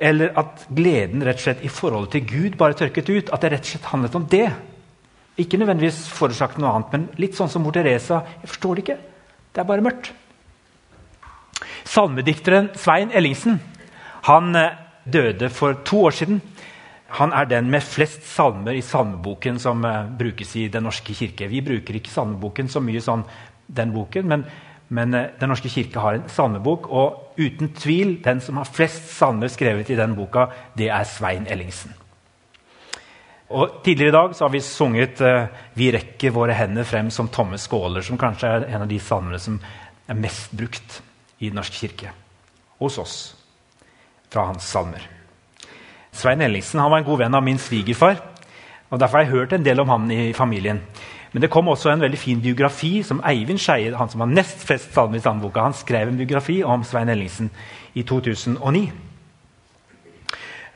Eller 0.00 0.32
at 0.40 0.66
gleden 0.72 1.24
rett 1.24 1.40
og 1.40 1.44
slett 1.44 1.64
i 1.64 1.72
forholdet 1.72 2.16
til 2.16 2.26
Gud 2.28 2.58
bare 2.60 2.76
tørket 2.78 3.10
ut. 3.10 3.32
At 3.32 3.44
det 3.44 3.52
rett 3.54 3.66
og 3.66 3.72
slett 3.74 3.90
handlet 3.92 4.18
om 4.18 4.26
det. 4.30 4.46
Ikke 5.40 5.60
nødvendigvis 5.60 6.06
forårsaket 6.12 6.60
noe 6.60 6.74
annet, 6.74 6.92
men 6.92 7.08
litt 7.20 7.36
sånn 7.38 7.50
som 7.52 7.64
mor 7.64 7.74
Teresa. 7.76 8.24
Jeg 8.42 8.52
forstår 8.52 8.76
det 8.76 8.84
ikke. 8.84 8.98
Det 9.50 9.62
er 9.62 9.68
bare 9.68 9.84
mørkt. 9.84 10.12
Salmedikteren 11.88 12.70
Svein 12.78 13.12
Ellingsen 13.16 13.58
han 14.28 14.56
eh, 14.56 14.76
døde 15.08 15.48
for 15.50 15.80
to 15.86 16.04
år 16.08 16.16
siden. 16.16 16.40
Han 17.18 17.32
er 17.32 17.48
den 17.50 17.70
med 17.70 17.82
flest 17.82 18.26
salmer 18.28 18.76
i 18.76 18.84
salmeboken 18.86 19.58
som 19.58 19.82
uh, 19.84 20.06
brukes 20.18 20.52
i 20.56 20.68
Den 20.68 20.84
norske 20.86 21.14
kirke. 21.14 21.48
Vi 21.50 21.60
bruker 21.60 21.96
ikke 21.98 22.12
salmeboken 22.12 22.68
så 22.70 22.82
mye 22.84 23.00
sånn 23.02 23.24
den 23.66 23.90
boken, 23.94 24.28
men, 24.30 24.44
men 24.90 25.14
uh, 25.14 25.28
Den 25.40 25.52
norske 25.52 25.70
kirke 25.70 26.02
har 26.02 26.18
en 26.18 26.28
salmebok. 26.28 26.88
Og 26.90 27.38
uten 27.38 27.72
tvil, 27.74 28.18
den 28.24 28.42
som 28.42 28.58
har 28.60 28.68
flest 28.68 29.12
salmer 29.14 29.48
skrevet 29.48 29.90
i 29.90 29.98
den 29.98 30.16
boka, 30.18 30.48
det 30.78 30.90
er 30.90 31.06
Svein 31.08 31.46
Ellingsen. 31.50 31.94
Og 33.50 33.80
Tidligere 33.84 34.12
i 34.12 34.14
dag 34.14 34.34
så 34.34 34.44
har 34.44 34.52
vi 34.52 34.60
sunget 34.60 35.20
uh, 35.20 35.46
'Vi 35.74 35.90
rekker 35.90 36.30
våre 36.30 36.54
hender 36.54 36.84
frem 36.84 37.10
som 37.10 37.28
tomme 37.28 37.58
skåler', 37.58 38.02
som 38.02 38.18
kanskje 38.18 38.48
er 38.48 38.66
en 38.74 38.82
av 38.82 38.88
de 38.88 38.98
salmene 38.98 39.38
som 39.38 39.60
er 40.08 40.14
mest 40.14 40.50
brukt 40.52 41.02
i 41.38 41.48
Den 41.48 41.54
norske 41.54 41.76
kirke. 41.76 42.10
Hos 42.78 42.98
oss. 42.98 43.36
Fra 44.30 44.46
hans 44.46 44.62
salmer. 44.62 45.08
Svein 46.12 46.40
Ellingsen 46.40 46.80
han 46.80 46.90
var 46.90 46.98
en 46.98 47.04
god 47.04 47.18
venn 47.18 47.34
av 47.34 47.42
min 47.42 47.58
svigerfar. 47.58 48.16
og 48.90 49.00
Derfor 49.00 49.18
har 49.18 49.24
jeg 49.24 49.32
hørt 49.32 49.52
en 49.52 49.64
del 49.64 49.80
om 49.80 49.88
han 49.88 50.10
i 50.10 50.32
familien. 50.32 50.80
Men 51.32 51.44
det 51.44 51.50
kom 51.52 51.68
også 51.70 51.92
en 51.92 52.02
veldig 52.02 52.18
fin 52.18 52.40
biografi 52.42 53.04
som 53.06 53.20
Eivind 53.26 53.60
Skeie, 53.62 53.94
han 53.94 54.10
som 54.10 54.24
har 54.24 54.30
nest 54.30 54.64
flest 54.66 54.90
salmer 54.94 55.20
i 55.20 55.22
sandboka, 55.22 55.62
han 55.62 55.76
skrev 55.76 56.10
en 56.10 56.18
biografi 56.18 56.58
om 56.66 56.82
Svein 56.84 57.12
Ellingsen 57.12 57.52
i 57.94 58.02
2009. 58.02 58.88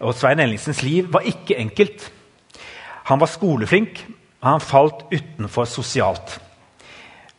Og 0.04 0.14
Svein 0.14 0.42
Ellingsens 0.42 0.82
liv 0.86 1.10
var 1.10 1.26
ikke 1.26 1.58
enkelt. 1.58 2.06
Han 3.10 3.20
var 3.20 3.30
skoleflink, 3.30 4.04
og 4.42 4.50
han 4.52 4.62
falt 4.62 5.06
utenfor 5.10 5.66
sosialt. 5.68 6.38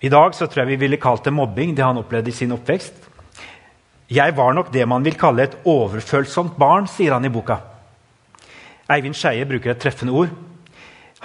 I 0.04 0.12
dag 0.12 0.36
så 0.36 0.50
tror 0.50 0.66
jeg 0.66 0.74
vi 0.74 0.82
ville 0.84 1.00
kalt 1.02 1.24
det 1.26 1.34
mobbing, 1.34 1.72
det 1.78 1.86
han 1.86 1.98
opplevde 2.02 2.30
i 2.30 2.36
sin 2.36 2.52
oppvekst. 2.52 3.00
Jeg 4.12 4.36
var 4.38 4.54
nok 4.54 4.74
det 4.74 4.84
man 4.88 5.06
vil 5.06 5.16
kalle 5.18 5.48
et 5.48 5.56
overfølsomt 5.66 6.60
barn, 6.60 6.86
sier 6.92 7.16
han 7.16 7.26
i 7.26 7.32
boka. 7.32 7.58
Eivind 8.92 9.18
Skeie 9.18 9.48
bruker 9.50 9.72
et 9.72 9.82
treffende 9.82 10.14
ord. 10.14 10.36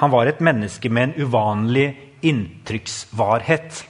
Han 0.00 0.10
var 0.10 0.26
et 0.26 0.40
menneske 0.40 0.88
med 0.88 1.10
en 1.10 1.26
uvanlig 1.26 1.90
inntrykksvarhet. 2.24 3.84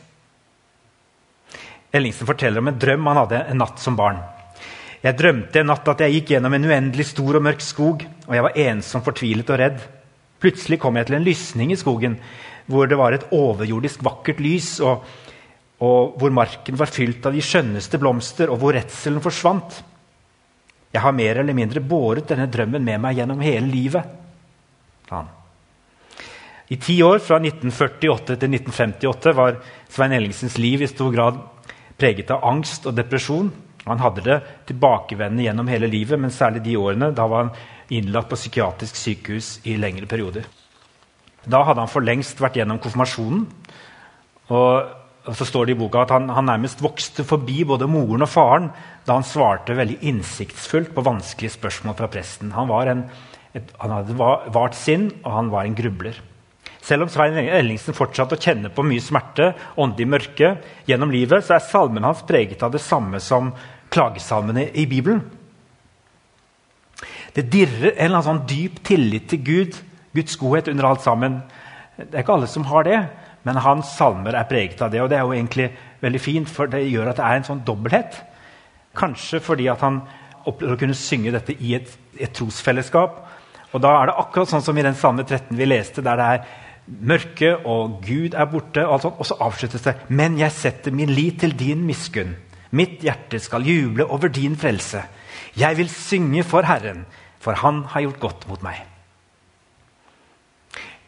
Ellingsen 1.95 2.27
forteller 2.27 2.63
om 2.63 2.71
en 2.71 2.79
drøm 2.83 3.07
han 3.07 3.21
hadde 3.25 3.43
en 3.53 3.63
natt 3.63 3.79
som 3.83 3.99
barn. 3.99 4.19
Jeg 5.01 5.17
drømte 5.17 5.63
en 5.63 5.71
natt 5.71 5.87
at 5.89 6.03
jeg 6.05 6.19
gikk 6.19 6.35
gjennom 6.35 6.55
en 6.57 6.67
uendelig 6.67 7.09
stor 7.13 7.39
og 7.39 7.47
mørk 7.47 7.63
skog, 7.65 8.05
og 8.27 8.37
jeg 8.37 8.47
var 8.47 8.61
ensom, 8.67 9.07
fortvilet 9.07 9.55
og 9.55 9.61
redd. 9.63 9.81
Plutselig 10.43 10.81
kom 10.83 10.99
jeg 10.99 11.09
til 11.09 11.17
en 11.21 11.27
lysning 11.27 11.73
i 11.73 11.79
skogen, 11.79 12.19
hvor 12.71 12.91
det 12.91 12.99
var 13.01 13.15
et 13.17 13.31
overjordisk 13.35 14.03
vakkert 14.05 14.43
lys, 14.43 14.75
og, 14.85 15.07
og 15.81 16.21
hvor 16.21 16.35
marken 16.35 16.79
var 16.79 16.93
fylt 16.93 17.27
av 17.27 17.39
de 17.39 17.45
skjønneste 17.45 18.03
blomster, 18.03 18.53
og 18.53 18.61
hvor 18.61 18.77
redselen 18.77 19.23
forsvant. 19.25 19.81
Jeg 20.91 21.07
har 21.07 21.15
mer 21.15 21.39
eller 21.39 21.57
mindre 21.57 21.83
båret 21.83 22.29
denne 22.29 22.51
drømmen 22.51 22.83
med 22.83 22.99
meg 23.03 23.23
gjennom 23.23 23.47
hele 23.47 23.71
livet. 23.71 24.17
Han. 25.15 25.37
I 26.71 26.77
ti 26.79 27.01
år, 27.03 27.19
fra 27.19 27.41
1948 27.43 28.37
til 28.39 28.53
1958, 28.55 29.33
var 29.35 29.57
Svein 29.91 30.13
Ellingsens 30.15 30.55
liv 30.63 30.85
i 30.85 30.89
stor 30.91 31.11
grad 31.11 31.41
preget 31.99 32.31
av 32.31 32.45
angst 32.47 32.87
og 32.87 32.95
depresjon. 32.95 33.51
Han 33.89 33.99
hadde 33.99 34.23
det 34.23 34.37
tilbakevendende 34.69 35.49
gjennom 35.49 35.71
hele 35.73 35.91
livet, 35.91 36.21
men 36.21 36.31
særlig 36.31 36.63
de 36.63 36.77
årene. 36.79 37.11
Da 37.17 37.27
var 37.27 37.49
han 37.49 37.53
innlagt 37.91 38.31
på 38.31 38.39
psykiatrisk 38.39 39.01
sykehus 39.01 39.51
i 39.67 39.75
lengre 39.83 40.07
perioder. 40.07 40.47
Da 41.43 41.65
hadde 41.67 41.83
han 41.83 41.91
for 41.91 42.07
lengst 42.07 42.39
vært 42.39 42.61
gjennom 42.61 42.79
konfirmasjonen. 42.79 43.43
Og 44.55 45.35
så 45.35 45.51
står 45.51 45.67
det 45.67 45.75
i 45.75 45.81
boka 45.83 46.05
at 46.05 46.15
han, 46.15 46.31
han, 46.31 46.47
nærmest 46.53 46.87
vokste 46.87 47.27
forbi 47.27 47.65
både 47.67 47.91
moren 47.91 48.25
og 48.25 48.31
faren 48.31 48.71
da 49.07 49.19
han 49.19 49.27
svarte 49.27 49.75
veldig 49.75 49.99
innsiktsfullt 50.07 50.95
på 50.95 51.05
vanskelige 51.07 51.59
spørsmål 51.59 51.99
fra 51.99 52.09
presten. 52.15 52.55
Han, 52.55 52.71
en, 52.95 53.07
et, 53.59 53.75
han 53.83 53.99
hadde 53.99 54.19
vart 54.55 54.79
sinn, 54.79 55.11
og 55.25 55.33
han 55.35 55.51
var 55.51 55.67
en 55.67 55.79
grubler. 55.79 56.21
Selv 56.81 57.05
om 57.05 57.11
Svein 57.13 57.37
Ellingsen 57.37 57.97
fortsatte 57.97 58.39
å 58.39 58.41
kjenne 58.41 58.71
på 58.73 58.85
mye 58.87 59.03
smerte, 59.05 59.53
åndelig 59.81 60.09
mørke, 60.09 60.55
gjennom 60.89 61.13
livet, 61.13 61.45
så 61.45 61.59
er 61.59 61.67
salmen 61.67 62.07
hans 62.07 62.25
preget 62.27 62.63
av 62.65 62.73
det 62.73 62.83
samme 62.83 63.21
som 63.21 63.53
klagesalmene 63.93 64.71
i 64.79 64.87
Bibelen. 64.89 65.21
Det 67.37 67.47
dirrer 67.53 67.93
en 67.93 68.07
eller 68.07 68.17
annen 68.17 68.27
sånn 68.27 68.47
dyp 68.49 68.81
tillit 68.87 69.29
til 69.31 69.43
Gud, 69.47 69.77
Guds 70.17 70.39
godhet 70.41 70.71
under 70.73 70.89
alt 70.89 71.05
sammen. 71.05 71.43
Det 71.97 72.15
er 72.15 72.25
ikke 72.25 72.39
alle 72.39 72.51
som 72.51 72.67
har 72.71 72.89
det. 72.89 73.01
Men 73.47 73.61
hans 73.65 73.95
salmer 73.97 74.37
er 74.37 74.49
preget 74.49 74.81
av 74.85 74.91
det, 74.93 75.01
og 75.01 75.09
det 75.09 75.17
er 75.17 75.25
jo 75.25 75.37
egentlig 75.37 75.71
veldig 76.03 76.21
fint, 76.21 76.49
for 76.51 76.69
det 76.69 76.83
gjør 76.91 77.13
at 77.13 77.21
det 77.21 77.27
er 77.27 77.39
en 77.39 77.47
sånn 77.47 77.63
dobbelthet. 77.65 78.19
Kanskje 78.97 79.41
fordi 79.45 79.69
at 79.73 79.81
han 79.85 80.03
opplevde 80.49 80.77
å 80.77 80.81
kunne 80.81 80.97
synge 80.99 81.33
dette 81.33 81.55
i 81.57 81.75
et, 81.79 81.93
et, 82.19 82.33
trosfellesskap. 82.37 83.23
Og 83.71 83.81
da 83.85 83.95
er 83.97 84.11
det 84.11 84.19
akkurat 84.21 84.51
sånn 84.51 84.65
som 84.65 84.77
i 84.77 84.85
den 84.85 84.99
salme 84.99 85.25
13 85.25 85.57
vi 85.57 85.69
leste, 85.69 86.05
der 86.05 86.21
det 86.21 86.29
er 86.35 86.45
mørke 86.87 87.55
og 87.69 88.01
Gud 88.07 88.35
er 88.35 88.49
borte. 88.51 88.87
Og, 88.87 89.01
sånt, 89.03 89.19
og 89.19 89.29
så 89.29 89.39
avsluttes 89.41 89.85
det 89.85 89.97
Men 90.09 90.39
jeg 90.39 90.53
setter 90.53 90.95
min 90.95 91.11
lit 91.11 91.41
til 91.41 91.57
din 91.59 91.85
miskunn. 91.87 92.37
Mitt 92.71 93.03
hjerte 93.03 93.41
skal 93.43 93.67
juble 93.67 94.07
over 94.07 94.31
din 94.31 94.57
frelse. 94.57 95.03
Jeg 95.59 95.77
vil 95.79 95.91
synge 95.91 96.45
for 96.47 96.63
Herren, 96.63 97.05
for 97.41 97.53
Han 97.53 97.85
har 97.91 98.01
gjort 98.01 98.21
godt 98.21 98.49
mot 98.49 98.63
meg. 98.63 98.85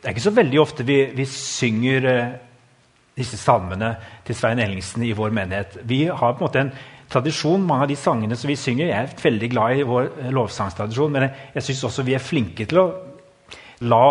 Det 0.02 0.08
er 0.08 0.16
ikke 0.16 0.24
så 0.24 0.34
veldig 0.34 0.58
ofte 0.58 0.84
vi, 0.84 0.96
vi 1.14 1.24
synger 1.30 2.06
eh, 2.10 2.32
disse 3.14 3.36
salmene 3.38 3.92
til 4.26 4.34
Svein 4.34 4.58
Ellingsen 4.58 5.04
i 5.06 5.12
vår 5.14 5.30
menighet. 5.30 5.76
Vi 5.86 6.08
har 6.08 6.34
på 6.34 6.42
en 6.42 6.46
måte 6.48 6.58
en 6.64 6.72
tradisjon, 7.12 7.62
mange 7.62 7.86
av 7.86 7.92
de 7.92 7.98
sangene 8.00 8.36
som 8.38 8.50
vi 8.50 8.56
synger. 8.58 8.88
Jeg 8.88 8.98
er 8.98 9.22
veldig 9.22 9.50
glad 9.52 9.78
i 9.78 9.86
vår 9.86 10.08
lovsangstradisjon, 10.34 11.12
men 11.12 11.28
jeg, 11.28 11.34
jeg 11.54 11.66
syns 11.68 11.84
også 11.86 12.06
vi 12.08 12.16
er 12.18 12.24
flinke 12.24 12.66
til 12.66 12.82
å 12.82 12.86
la 13.86 14.04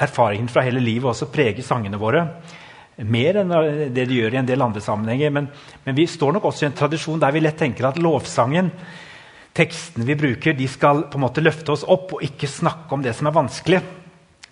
erfaringen 0.00 0.48
fra 0.50 0.64
hele 0.66 0.82
livet 0.82 1.10
også 1.12 1.30
preger 1.32 1.64
sangene 1.64 2.00
våre. 2.00 2.24
Mer 3.00 3.40
enn 3.40 3.52
det 3.94 4.04
de 4.08 4.18
gjør 4.18 4.34
i 4.34 4.40
en 4.40 4.48
del 4.48 4.62
andre 4.64 4.82
sammenhenger. 4.84 5.32
Men, 5.32 5.48
men 5.84 5.96
vi 5.96 6.06
står 6.10 6.36
nok 6.36 6.50
også 6.50 6.66
i 6.66 6.70
en 6.70 6.76
tradisjon 6.76 7.22
der 7.22 7.32
vi 7.34 7.42
lett 7.44 7.58
tenker 7.60 7.88
at 7.88 8.00
lovsangen, 8.00 8.70
tekstene 9.56 10.06
vi 10.06 10.18
bruker, 10.18 10.54
de 10.56 10.68
skal 10.70 11.06
på 11.10 11.18
en 11.18 11.24
måte 11.24 11.42
løfte 11.42 11.72
oss 11.74 11.86
opp 11.88 12.14
og 12.16 12.24
ikke 12.24 12.48
snakke 12.50 12.94
om 12.94 13.04
det 13.04 13.16
som 13.18 13.30
er 13.30 13.36
vanskelig. 13.36 13.82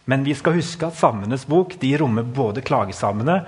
Men 0.08 0.24
vi 0.24 0.34
skal 0.36 0.56
huske 0.56 0.88
at 0.88 0.96
Salmenes 0.96 1.44
bok 1.48 1.76
de 1.80 1.92
rommer 2.00 2.24
både 2.24 2.64
klagesalmene 2.64 3.42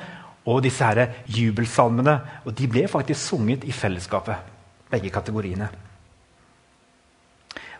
og 0.51 0.61
disse 0.65 0.85
her 0.85 1.23
jubelsalmene. 1.33 2.19
Og 2.45 2.53
de 2.57 2.69
ble 2.69 2.85
faktisk 2.91 3.33
sunget 3.33 3.65
i 3.65 3.73
fellesskapet, 3.73 4.37
begge 4.93 5.13
kategoriene. 5.13 5.71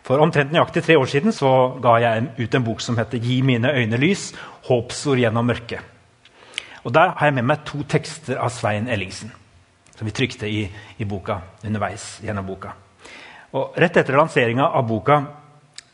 For 0.03 0.21
omtrent 0.21 0.51
nøyaktig 0.51 0.83
tre 0.85 0.97
år 0.97 1.09
siden 1.09 1.33
så 1.35 1.77
ga 1.81 1.97
jeg 2.01 2.29
ut 2.39 2.55
en 2.55 2.63
bok 2.65 2.81
som 2.81 2.97
heter 2.97 3.17
'Gi 3.17 3.41
mine 3.41 3.69
øyne 3.69 3.97
lys 3.97 4.33
håpsord 4.67 5.17
gjennom 5.17 5.49
mørket'. 5.49 5.81
Og 6.83 6.93
Der 6.93 7.13
har 7.17 7.25
jeg 7.25 7.33
med 7.33 7.43
meg 7.43 7.65
to 7.65 7.83
tekster 7.83 8.37
av 8.37 8.49
Svein 8.49 8.87
Ellingsen, 8.87 9.31
som 9.95 10.05
vi 10.05 10.11
trykte 10.11 10.49
i, 10.49 10.69
i 10.97 11.05
boka 11.05 11.41
underveis 11.63 12.19
gjennom 12.23 12.45
boka. 12.45 12.73
Og 13.53 13.73
Rett 13.77 13.97
etter 13.97 14.17
lanseringa 14.17 14.65
av 14.65 14.87
boka 14.87 15.25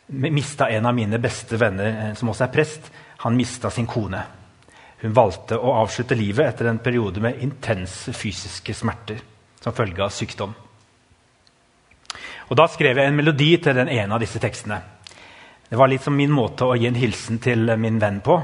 mista 0.07 0.69
en 0.69 0.85
av 0.85 0.95
mine 0.95 1.19
beste 1.19 1.57
venner, 1.57 2.09
eh, 2.09 2.13
som 2.13 2.29
også 2.29 2.43
er 2.43 2.53
prest. 2.53 2.91
Han 3.17 3.35
mista 3.35 3.69
sin 3.69 3.87
kone. 3.87 4.23
Hun 5.01 5.13
valgte 5.13 5.57
å 5.57 5.73
avslutte 5.81 6.15
livet 6.15 6.47
etter 6.47 6.69
en 6.69 6.79
periode 6.79 7.19
med 7.19 7.41
intense 7.41 8.13
fysiske 8.13 8.73
smerter 8.73 9.19
som 9.61 9.73
følge 9.73 10.03
av 10.03 10.09
sykdom. 10.09 10.55
Og 12.47 12.55
Da 12.55 12.67
skrev 12.71 12.97
jeg 12.97 13.07
en 13.07 13.17
melodi 13.17 13.57
til 13.57 13.75
den 13.75 13.89
ene 13.91 14.13
av 14.13 14.23
disse 14.23 14.39
tekstene. 14.39 14.79
Det 15.67 15.75
var 15.75 15.89
litt 15.91 16.03
som 16.05 16.15
min 16.15 16.31
måte 16.31 16.63
å 16.63 16.77
gi 16.79 16.87
en 16.87 16.95
hilsen 16.95 17.41
til 17.43 17.73
min 17.75 17.99
venn 17.99 18.21
på. 18.23 18.37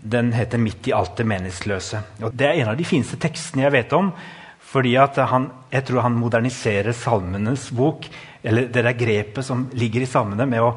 Den 0.00 0.32
heter 0.32 0.58
'Midt 0.58 0.88
i 0.88 0.92
alt 0.92 1.16
det 1.16 1.26
meningsløse'. 1.26 2.02
Og 2.22 2.32
Det 2.36 2.46
er 2.46 2.62
en 2.62 2.68
av 2.68 2.76
de 2.76 2.84
fineste 2.84 3.16
tekstene 3.16 3.62
jeg 3.62 3.72
vet 3.72 3.92
om. 3.92 4.12
Fordi 4.60 4.92
jeg 4.92 5.84
tror 5.84 6.00
han 6.02 6.18
moderniserer 6.18 6.92
Salmenes 6.92 7.70
bok, 7.70 8.08
eller 8.42 8.66
det 8.66 8.84
der 8.84 8.92
grepet 8.92 9.44
som 9.44 9.70
ligger 9.72 10.02
i 10.02 10.06
salmene, 10.06 10.46
med 10.46 10.60
å, 10.60 10.76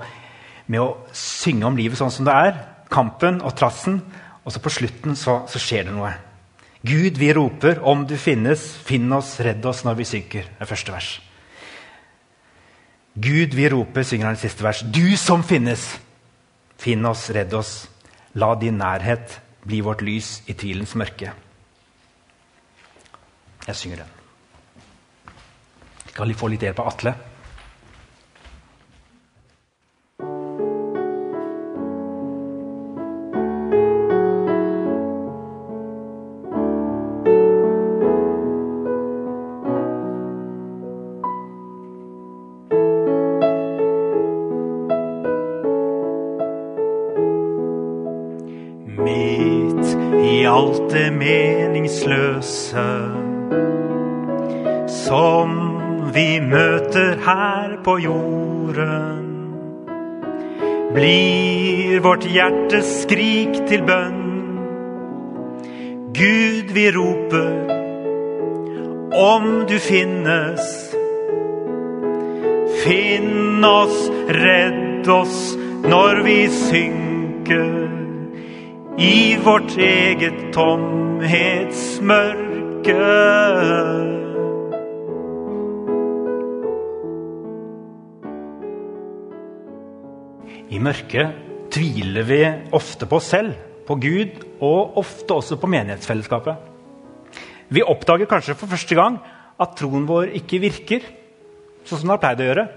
med 0.68 0.80
å 0.80 0.98
synge 1.12 1.66
om 1.66 1.75
livet 1.75 1.98
sånn 1.98 2.12
som 2.12 2.25
det 2.25 2.34
er. 2.34 2.54
Kampen 2.89 3.42
og 3.42 3.56
trassen. 3.56 4.01
Og 4.46 4.51
så 4.51 4.60
på 4.60 4.70
slutten 4.70 5.16
så, 5.16 5.44
så 5.48 5.60
skjer 5.60 5.84
det 5.84 5.94
noe. 5.94 6.13
Gud, 6.86 7.18
vi 7.18 7.34
roper, 7.34 7.82
om 7.84 8.06
du 8.08 8.16
finnes, 8.18 8.78
finn 8.86 9.12
oss, 9.12 9.39
redd 9.39 9.66
oss 9.66 9.84
når 9.84 9.96
vi 9.96 10.04
synker. 10.04 10.44
Det 10.44 10.62
er 10.62 10.70
første 10.70 10.92
vers. 10.92 11.29
Gud, 13.20 13.56
vi 13.56 13.68
roper, 13.70 14.06
synger 14.08 14.30
han 14.30 14.38
i 14.38 14.42
siste 14.42 14.64
vers. 14.64 14.84
Du 14.86 15.18
som 15.20 15.44
finnes, 15.44 15.84
finn 16.80 17.06
oss, 17.10 17.28
redd 17.36 17.54
oss. 17.58 17.74
La 18.40 18.54
din 18.56 18.78
nærhet 18.80 19.40
bli 19.66 19.82
vårt 19.84 20.04
lys 20.06 20.40
i 20.48 20.56
tvilens 20.56 20.96
mørke. 21.00 21.34
Jeg 23.68 23.76
synger 23.76 24.04
den. 24.04 24.14
Skal 26.14 26.32
vi 26.32 26.38
få 26.38 26.50
litt 26.52 26.64
hjelp 26.64 26.80
av 26.84 26.94
Atle? 26.94 27.16
Blir 62.00 62.08
vårt 62.08 62.24
hjertes 62.32 63.01
skrik 63.03 63.68
til 63.68 63.82
bønn. 63.84 64.56
Gud, 66.15 66.72
vi 66.72 66.88
roper, 66.96 67.68
om 69.12 69.68
du 69.68 69.75
finnes. 69.79 70.96
Finn 72.84 73.65
oss, 73.65 74.10
redd 74.29 75.10
oss 75.12 75.58
når 75.84 76.24
vi 76.24 76.48
synker 76.48 77.89
i 79.00 79.38
vårt 79.44 79.77
eget 79.77 80.53
tomhetsmørke. 80.56 82.96
I 90.70 90.79
mørket 90.79 91.49
tviler 91.74 92.26
vi 92.28 92.42
ofte 92.76 93.08
på 93.10 93.20
oss 93.20 93.30
selv, 93.34 93.56
på 93.88 93.98
Gud 94.02 94.44
og 94.62 95.00
ofte 95.02 95.34
også 95.34 95.58
på 95.58 95.70
menighetsfellesskapet. 95.72 96.58
Vi 97.70 97.86
oppdager 97.86 98.30
kanskje 98.30 98.58
for 98.58 98.70
første 98.70 98.98
gang 98.98 99.18
at 99.60 99.74
troen 99.78 100.06
vår 100.10 100.34
ikke 100.40 100.62
virker 100.62 101.06
sånn 101.86 102.02
som 102.02 102.08
den 102.08 102.14
har 102.16 102.22
pleid 102.22 102.44
å 102.44 102.48
gjøre. 102.50 102.68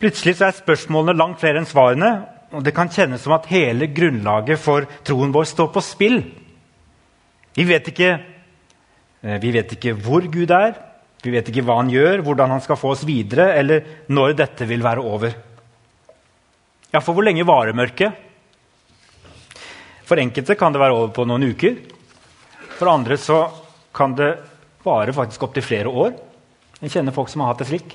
Plutselig 0.00 0.36
er 0.40 0.56
spørsmålene 0.56 1.18
langt 1.18 1.40
flere 1.42 1.60
enn 1.60 1.68
svarene, 1.68 2.10
og 2.56 2.64
det 2.64 2.74
kan 2.74 2.90
kjennes 2.90 3.20
som 3.22 3.36
at 3.36 3.48
hele 3.52 3.90
grunnlaget 3.94 4.60
for 4.60 4.86
troen 5.06 5.32
vår 5.34 5.48
står 5.50 5.68
på 5.74 5.82
spill. 5.84 6.22
Vi 7.56 7.66
vet 7.68 7.90
ikke, 7.92 8.10
eh, 9.22 9.38
vi 9.42 9.52
vet 9.52 9.72
ikke 9.76 9.94
hvor 9.94 10.24
Gud 10.24 10.50
er, 10.50 10.74
vi 11.22 11.34
vet 11.34 11.48
ikke 11.48 11.64
hva 11.66 11.76
han 11.82 11.92
gjør, 11.92 12.22
hvordan 12.24 12.50
han 12.54 12.62
skal 12.64 12.78
få 12.80 12.94
oss 12.94 13.04
videre, 13.04 13.52
eller 13.60 13.84
når 14.08 14.36
dette 14.40 14.64
vil 14.64 14.82
være 14.82 15.04
over. 15.04 15.36
Ja, 16.90 16.98
for 16.98 17.14
hvor 17.14 17.22
lenge 17.22 17.46
varer 17.46 17.76
mørket? 17.76 18.16
For 20.08 20.18
enkelte 20.18 20.56
kan 20.58 20.74
det 20.74 20.80
være 20.82 20.96
over 20.96 21.12
på 21.14 21.26
noen 21.28 21.52
uker. 21.52 21.76
For 22.74 22.90
andre 22.90 23.18
så 23.20 23.44
kan 23.94 24.16
det 24.18 24.32
vare 24.82 25.14
faktisk 25.14 25.44
opptil 25.46 25.62
flere 25.62 25.92
år. 25.92 26.16
Jeg 26.80 26.96
kjenner 26.96 27.14
folk 27.14 27.30
som 27.30 27.44
har 27.44 27.52
hatt 27.52 27.62
det 27.62 27.68
slik. 27.70 27.94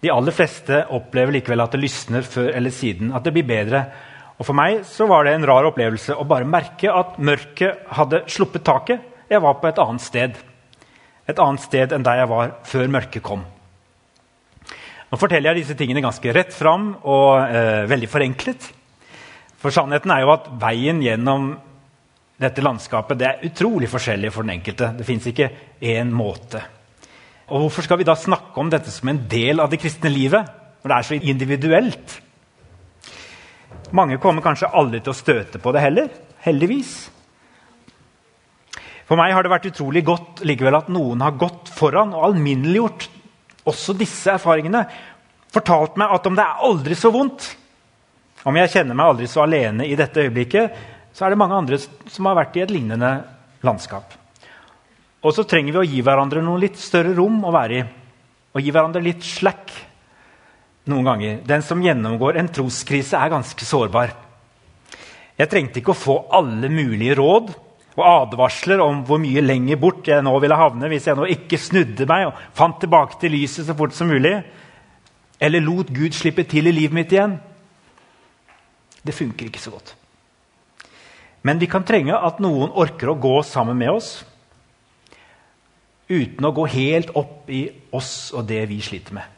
De 0.00 0.12
aller 0.12 0.32
fleste 0.36 0.82
opplever 0.92 1.36
likevel 1.36 1.64
at 1.64 1.74
det 1.74 1.82
lysner 1.82 2.24
før 2.24 2.48
eller 2.54 2.72
siden. 2.72 3.12
at 3.12 3.24
det 3.24 3.32
blir 3.32 3.44
bedre. 3.44 3.84
Og 4.38 4.46
For 4.46 4.56
meg 4.56 4.84
så 4.88 5.06
var 5.06 5.24
det 5.24 5.34
en 5.34 5.46
rar 5.46 5.68
opplevelse 5.68 6.16
å 6.16 6.24
bare 6.24 6.48
merke 6.48 6.88
at 6.92 7.18
mørket 7.18 7.84
hadde 7.92 8.24
sluppet 8.26 8.64
taket. 8.64 9.00
Jeg 9.28 9.40
var 9.40 9.60
på 9.60 9.68
et 9.68 9.78
annet 9.78 10.00
sted. 10.00 10.32
Et 11.28 11.38
annet 11.38 11.60
sted 11.60 11.92
enn 11.92 12.02
der 12.02 12.22
jeg 12.22 12.28
var 12.28 12.56
før 12.64 12.88
mørket 12.88 13.22
kom. 13.22 13.44
Nå 15.14 15.18
forteller 15.22 15.52
jeg 15.52 15.62
disse 15.62 15.76
tingene 15.78 16.00
ganske 16.02 16.32
rett 16.34 16.50
fram 16.50 16.88
og 17.06 17.44
eh, 17.46 17.84
veldig 17.86 18.08
forenklet. 18.10 18.64
For 19.62 19.70
sannheten 19.70 20.10
er 20.10 20.24
jo 20.24 20.32
at 20.32 20.48
veien 20.58 20.98
gjennom 21.04 21.52
dette 22.42 22.64
landskapet 22.66 23.20
det 23.20 23.28
er 23.28 23.44
utrolig 23.46 23.86
forskjellig 23.92 24.32
for 24.34 24.42
den 24.42 24.56
enkelte. 24.56 24.88
Det 24.98 25.06
fins 25.06 25.28
ikke 25.30 25.52
én 25.86 26.10
måte. 26.10 26.64
Og 27.46 27.62
Hvorfor 27.62 27.86
skal 27.86 28.02
vi 28.02 28.08
da 28.08 28.18
snakke 28.18 28.58
om 28.58 28.74
dette 28.74 28.90
som 28.90 29.12
en 29.12 29.22
del 29.30 29.62
av 29.62 29.70
det 29.70 29.78
kristne 29.84 30.10
livet? 30.10 30.50
Når 30.82 30.90
det 30.90 30.98
er 30.98 31.06
så 31.06 31.22
individuelt? 31.30 32.18
Mange 33.94 34.18
kommer 34.18 34.42
kanskje 34.42 34.74
aldri 34.74 34.98
til 34.98 35.14
å 35.14 35.18
støte 35.22 35.62
på 35.62 35.76
det 35.78 35.86
heller. 35.86 36.10
Heldigvis. 36.42 36.94
For 39.06 39.14
meg 39.14 39.30
har 39.30 39.46
det 39.46 39.54
vært 39.54 39.70
utrolig 39.70 40.02
godt 40.10 40.42
likevel 40.42 40.82
at 40.82 40.90
noen 40.90 41.22
har 41.22 41.38
gått 41.38 41.70
foran 41.70 42.18
og 42.18 42.32
alminneliggjort 42.32 43.12
også 43.68 43.94
disse 43.98 44.32
erfaringene. 44.34 44.84
Fortalt 45.54 45.98
meg 46.00 46.12
at 46.16 46.26
om 46.26 46.36
det 46.36 46.44
er 46.44 46.66
aldri 46.66 46.96
så 46.98 47.12
vondt, 47.14 47.46
om 48.44 48.56
jeg 48.58 48.72
kjenner 48.74 48.96
meg 48.98 49.12
aldri 49.12 49.28
så 49.30 49.44
alene 49.44 49.86
i 49.88 49.96
dette 49.96 50.20
øyeblikket, 50.20 50.82
så 51.14 51.24
er 51.24 51.32
det 51.32 51.40
mange 51.40 51.56
andre 51.56 51.78
som 51.80 52.28
har 52.28 52.36
vært 52.36 52.58
i 52.58 52.64
et 52.64 52.72
lignende 52.74 53.12
landskap. 53.64 54.12
Og 55.24 55.32
så 55.32 55.46
trenger 55.48 55.72
vi 55.72 55.80
å 55.80 55.88
gi 55.88 56.02
hverandre 56.04 56.42
noe 56.44 56.60
litt 56.60 56.76
større 56.80 57.14
rom 57.16 57.38
å 57.46 57.52
være 57.54 57.78
i. 57.78 57.84
Og 58.54 58.60
gi 58.60 58.74
hverandre 58.74 59.02
litt 59.02 59.24
slack 59.24 59.72
noen 60.90 61.08
ganger. 61.08 61.38
Den 61.48 61.64
som 61.64 61.80
gjennomgår 61.80 62.36
en 62.36 62.50
troskrise, 62.52 63.16
er 63.16 63.32
ganske 63.32 63.64
sårbar. 63.64 64.12
Jeg 65.38 65.50
trengte 65.50 65.80
ikke 65.80 65.94
å 65.94 65.98
få 65.98 66.18
alle 66.36 66.68
mulige 66.70 67.16
råd 67.18 67.54
og 67.94 68.04
advarsler 68.04 68.82
om 68.82 69.02
hvor 69.06 69.20
mye 69.22 69.42
lenger 69.44 69.78
bort 69.80 70.08
jeg 70.10 70.24
nå 70.26 70.32
ville 70.42 70.58
havne 70.58 70.90
hvis 70.90 71.06
jeg 71.08 71.18
nå 71.18 71.28
ikke 71.30 71.60
snudde 71.60 72.06
meg 72.10 72.28
og 72.28 72.38
fant 72.56 72.80
tilbake 72.82 73.20
til 73.20 73.34
lyset 73.36 73.68
så 73.68 73.76
fort 73.78 73.94
som 73.94 74.10
mulig. 74.10 74.36
Eller 75.40 75.62
lot 75.62 75.90
Gud 75.94 76.14
slippe 76.16 76.46
til 76.48 76.70
i 76.70 76.74
livet 76.74 76.96
mitt 76.96 77.12
igjen. 77.14 77.36
Det 79.04 79.14
funker 79.14 79.46
ikke 79.46 79.62
så 79.62 79.74
godt. 79.74 79.94
Men 81.44 81.60
vi 81.60 81.68
kan 81.68 81.84
trenge 81.84 82.16
at 82.16 82.40
noen 82.40 82.72
orker 82.72 83.12
å 83.12 83.18
gå 83.20 83.36
sammen 83.46 83.76
med 83.78 83.92
oss 83.92 84.16
uten 86.08 86.44
å 86.44 86.52
gå 86.56 86.66
helt 86.72 87.14
opp 87.16 87.48
i 87.52 87.66
oss 87.94 88.32
og 88.36 88.46
det 88.48 88.64
vi 88.70 88.80
sliter 88.84 89.16
med. 89.16 89.33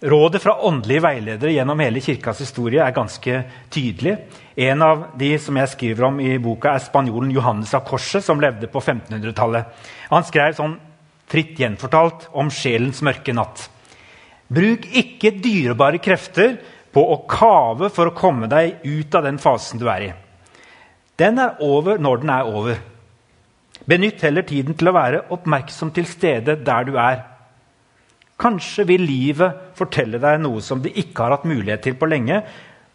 Rådet 0.00 0.42
fra 0.42 0.54
åndelige 0.64 1.02
veiledere 1.04 1.52
gjennom 1.52 1.80
hele 1.84 2.00
kirkas 2.00 2.38
historie 2.40 2.80
er 2.80 2.94
ganske 2.96 3.42
tydelig. 3.68 4.14
En 4.56 4.82
av 4.82 5.02
de 5.20 5.34
som 5.38 5.58
jeg 5.60 5.72
skriver 5.74 6.06
om 6.08 6.20
i 6.24 6.38
boka, 6.40 6.72
er 6.72 6.84
spanjolen 6.84 7.32
Johannes 7.34 7.74
av 7.76 7.84
Korset, 7.88 8.24
som 8.24 8.40
levde 8.40 8.70
på 8.72 8.80
1500-tallet. 8.80 9.68
Han 10.08 10.24
skrev 10.24 10.56
sånn 10.56 10.78
fritt 11.30 11.60
gjenfortalt 11.60 12.30
om 12.32 12.48
sjelens 12.48 13.02
mørke 13.04 13.34
natt. 13.36 13.66
Bruk 14.48 14.88
ikke 14.88 15.34
dyrebare 15.36 16.00
krefter 16.02 16.56
på 16.90 17.04
å 17.12 17.20
kave 17.30 17.90
for 17.92 18.08
å 18.08 18.16
komme 18.16 18.48
deg 18.50 18.80
ut 18.82 19.14
av 19.14 19.28
den 19.28 19.38
fasen 19.38 19.78
du 19.78 19.84
er 19.92 20.06
i. 20.08 20.12
Den 21.20 21.38
er 21.38 21.60
over 21.60 22.00
når 22.00 22.24
den 22.24 22.32
er 22.32 22.48
over. 22.48 22.80
Benytt 23.84 24.24
heller 24.24 24.48
tiden 24.48 24.74
til 24.80 24.88
å 24.88 24.96
være 24.96 25.26
oppmerksom 25.36 25.92
til 25.92 26.08
stede 26.08 26.56
der 26.64 26.88
du 26.88 26.96
er. 26.96 27.20
Kanskje 28.40 28.86
vil 28.88 29.04
livet 29.04 29.74
fortelle 29.76 30.20
deg 30.22 30.38
noe 30.40 30.62
som 30.64 30.80
du 30.80 30.88
ikke 30.88 31.26
har 31.26 31.36
hatt 31.36 31.48
mulighet 31.48 31.84
til 31.84 31.98
på 32.00 32.08
lenge, 32.08 32.40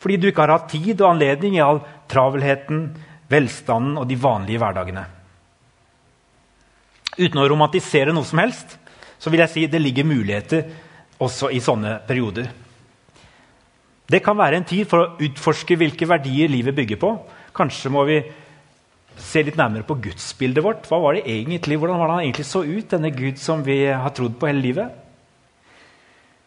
fordi 0.02 0.18
du 0.22 0.30
ikke 0.30 0.46
har 0.46 0.56
hatt 0.56 0.72
tid 0.72 1.00
og 1.02 1.12
anledning 1.12 1.58
i 1.58 1.64
all 1.64 1.84
travelheten, 2.10 2.88
velstanden 3.30 4.00
og 4.02 4.08
de 4.10 4.18
vanlige 4.22 4.62
hverdagene. 4.62 5.06
Uten 7.16 7.40
å 7.40 7.48
romantisere 7.48 8.14
noe 8.14 8.28
som 8.28 8.42
helst 8.42 8.76
så 9.22 9.32
vil 9.32 9.42
jeg 9.46 9.54
si 9.54 9.68
det 9.72 9.82
ligger 9.82 10.08
muligheter 10.08 10.66
også 11.24 11.50
i 11.56 11.62
sånne 11.64 12.00
perioder. 12.08 12.50
Det 14.06 14.22
kan 14.22 14.38
være 14.38 14.60
en 14.60 14.68
tid 14.68 14.86
for 14.90 15.02
å 15.02 15.24
utforske 15.26 15.78
hvilke 15.80 16.10
verdier 16.10 16.52
livet 16.52 16.76
bygger 16.78 17.00
på. 17.02 17.14
Kanskje 17.56 17.90
må 17.94 18.04
vi 18.06 18.20
se 19.18 19.42
litt 19.46 19.58
nærmere 19.58 19.88
på 19.88 19.98
gudsbildet 20.04 20.66
vårt. 20.66 20.86
Hva 20.90 21.00
var 21.02 21.16
det 21.16 21.26
egentlig, 21.32 21.80
Hvordan 21.80 21.98
var 21.98 22.12
det 22.12 22.18
han 22.18 22.26
egentlig 22.28 22.46
så 22.46 22.62
ut, 22.66 22.90
denne 22.92 23.14
Gud 23.16 23.40
som 23.42 23.64
vi 23.66 23.80
har 23.88 24.14
trodd 24.14 24.38
på 24.38 24.50
hele 24.52 24.62
livet? 24.62 25.05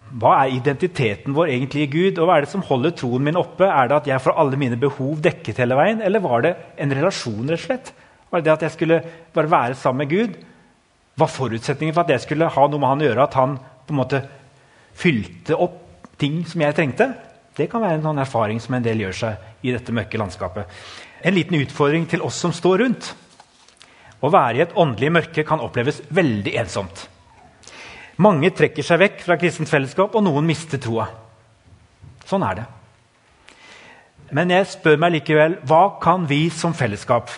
Hva 0.08 0.34
er 0.40 0.54
identiteten 0.56 1.34
vår 1.36 1.50
egentlig 1.52 1.84
i 1.84 1.90
Gud, 1.92 2.18
og 2.18 2.28
hva 2.28 2.38
er 2.38 2.46
det 2.46 2.52
som 2.52 2.64
holder 2.64 2.94
troen 2.96 3.24
min 3.26 3.36
oppe? 3.36 3.66
Er 3.68 3.90
det 3.90 3.96
at 3.98 4.08
jeg 4.08 4.24
får 4.24 4.38
alle 4.40 4.60
mine 4.60 4.78
behov 4.80 5.18
dekket 5.24 5.60
hele 5.60 5.76
veien, 5.76 6.00
eller 6.04 6.24
var 6.24 6.44
det 6.46 6.54
en 6.80 6.94
relasjon? 6.96 7.48
rett 7.48 7.60
og 7.60 7.66
slett? 7.66 7.92
Var 8.30 8.44
det 8.44 8.52
at 8.52 8.64
jeg 8.64 8.74
skulle 8.76 9.02
bare 9.34 9.50
være 9.50 9.76
sammen 9.76 10.04
med 10.04 10.12
Gud, 10.12 10.38
var 11.18 11.32
forutsetningen 11.32 11.94
for 11.94 12.06
at 12.06 12.14
jeg 12.14 12.24
skulle 12.24 12.48
ha 12.54 12.66
noe 12.68 12.80
med 12.80 12.92
han 12.92 13.02
å 13.02 13.08
gjøre. 13.08 13.24
At 13.26 13.38
han 13.38 13.56
på 13.58 13.94
en 13.94 14.00
måte 14.00 14.22
fylte 14.98 15.56
opp 15.58 15.80
ting 16.20 16.44
som 16.46 16.62
jeg 16.62 16.76
trengte. 16.76 17.08
Det 17.58 17.66
kan 17.70 17.82
være 17.82 17.98
en 17.98 18.22
erfaring 18.22 18.60
som 18.62 18.76
en 18.76 18.84
del 18.84 19.02
gjør 19.02 19.16
seg 19.22 19.66
i 19.66 19.74
dette 19.74 19.94
mørke 19.94 20.20
landskapet. 20.20 20.68
En 21.26 21.34
liten 21.34 21.58
utfordring 21.58 22.06
til 22.10 22.22
oss 22.22 22.38
som 22.38 22.54
står 22.54 22.84
rundt. 22.84 23.12
Å 24.22 24.30
være 24.30 24.58
i 24.58 24.64
et 24.64 24.74
åndelig 24.78 25.10
mørke 25.14 25.44
kan 25.46 25.62
oppleves 25.62 26.00
veldig 26.14 26.54
ensomt. 26.62 27.08
Mange 28.18 28.50
trekker 28.50 28.82
seg 28.82 28.98
vekk 28.98 29.20
fra 29.22 29.36
kristent 29.38 29.70
fellesskap, 29.70 30.14
og 30.14 30.24
noen 30.26 30.46
mister 30.46 30.80
troa. 30.82 31.06
Sånn 32.26 32.42
er 32.44 32.58
det. 32.58 32.64
Men 34.34 34.50
jeg 34.52 34.66
spør 34.68 34.98
meg 35.00 35.14
likevel 35.14 35.54
hva 35.68 35.84
kan 36.02 36.26
vi 36.28 36.48
som 36.52 36.74
fellesskap 36.76 37.30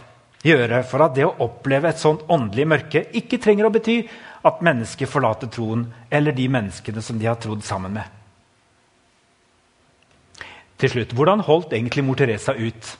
gjøre 0.42 0.80
for 0.88 1.04
at 1.04 1.14
det 1.14 1.26
å 1.26 1.36
oppleve 1.44 1.90
et 1.90 2.00
sånt 2.00 2.24
åndelig 2.32 2.66
mørke 2.66 3.04
ikke 3.20 3.38
trenger 3.42 3.68
å 3.68 3.74
bety 3.74 4.00
at 4.48 4.64
mennesker 4.64 5.10
forlater 5.10 5.50
troen 5.52 5.84
eller 6.10 6.34
de 6.34 6.48
menneskene 6.50 7.04
som 7.04 7.20
de 7.20 7.28
har 7.28 7.38
trodd 7.38 7.62
sammen 7.66 7.94
med? 8.00 8.08
Til 10.80 10.94
slutt, 10.94 11.12
Hvordan 11.12 11.44
holdt 11.44 11.74
egentlig 11.76 12.02
mor 12.04 12.16
Teresa 12.16 12.56
ut? 12.56 12.96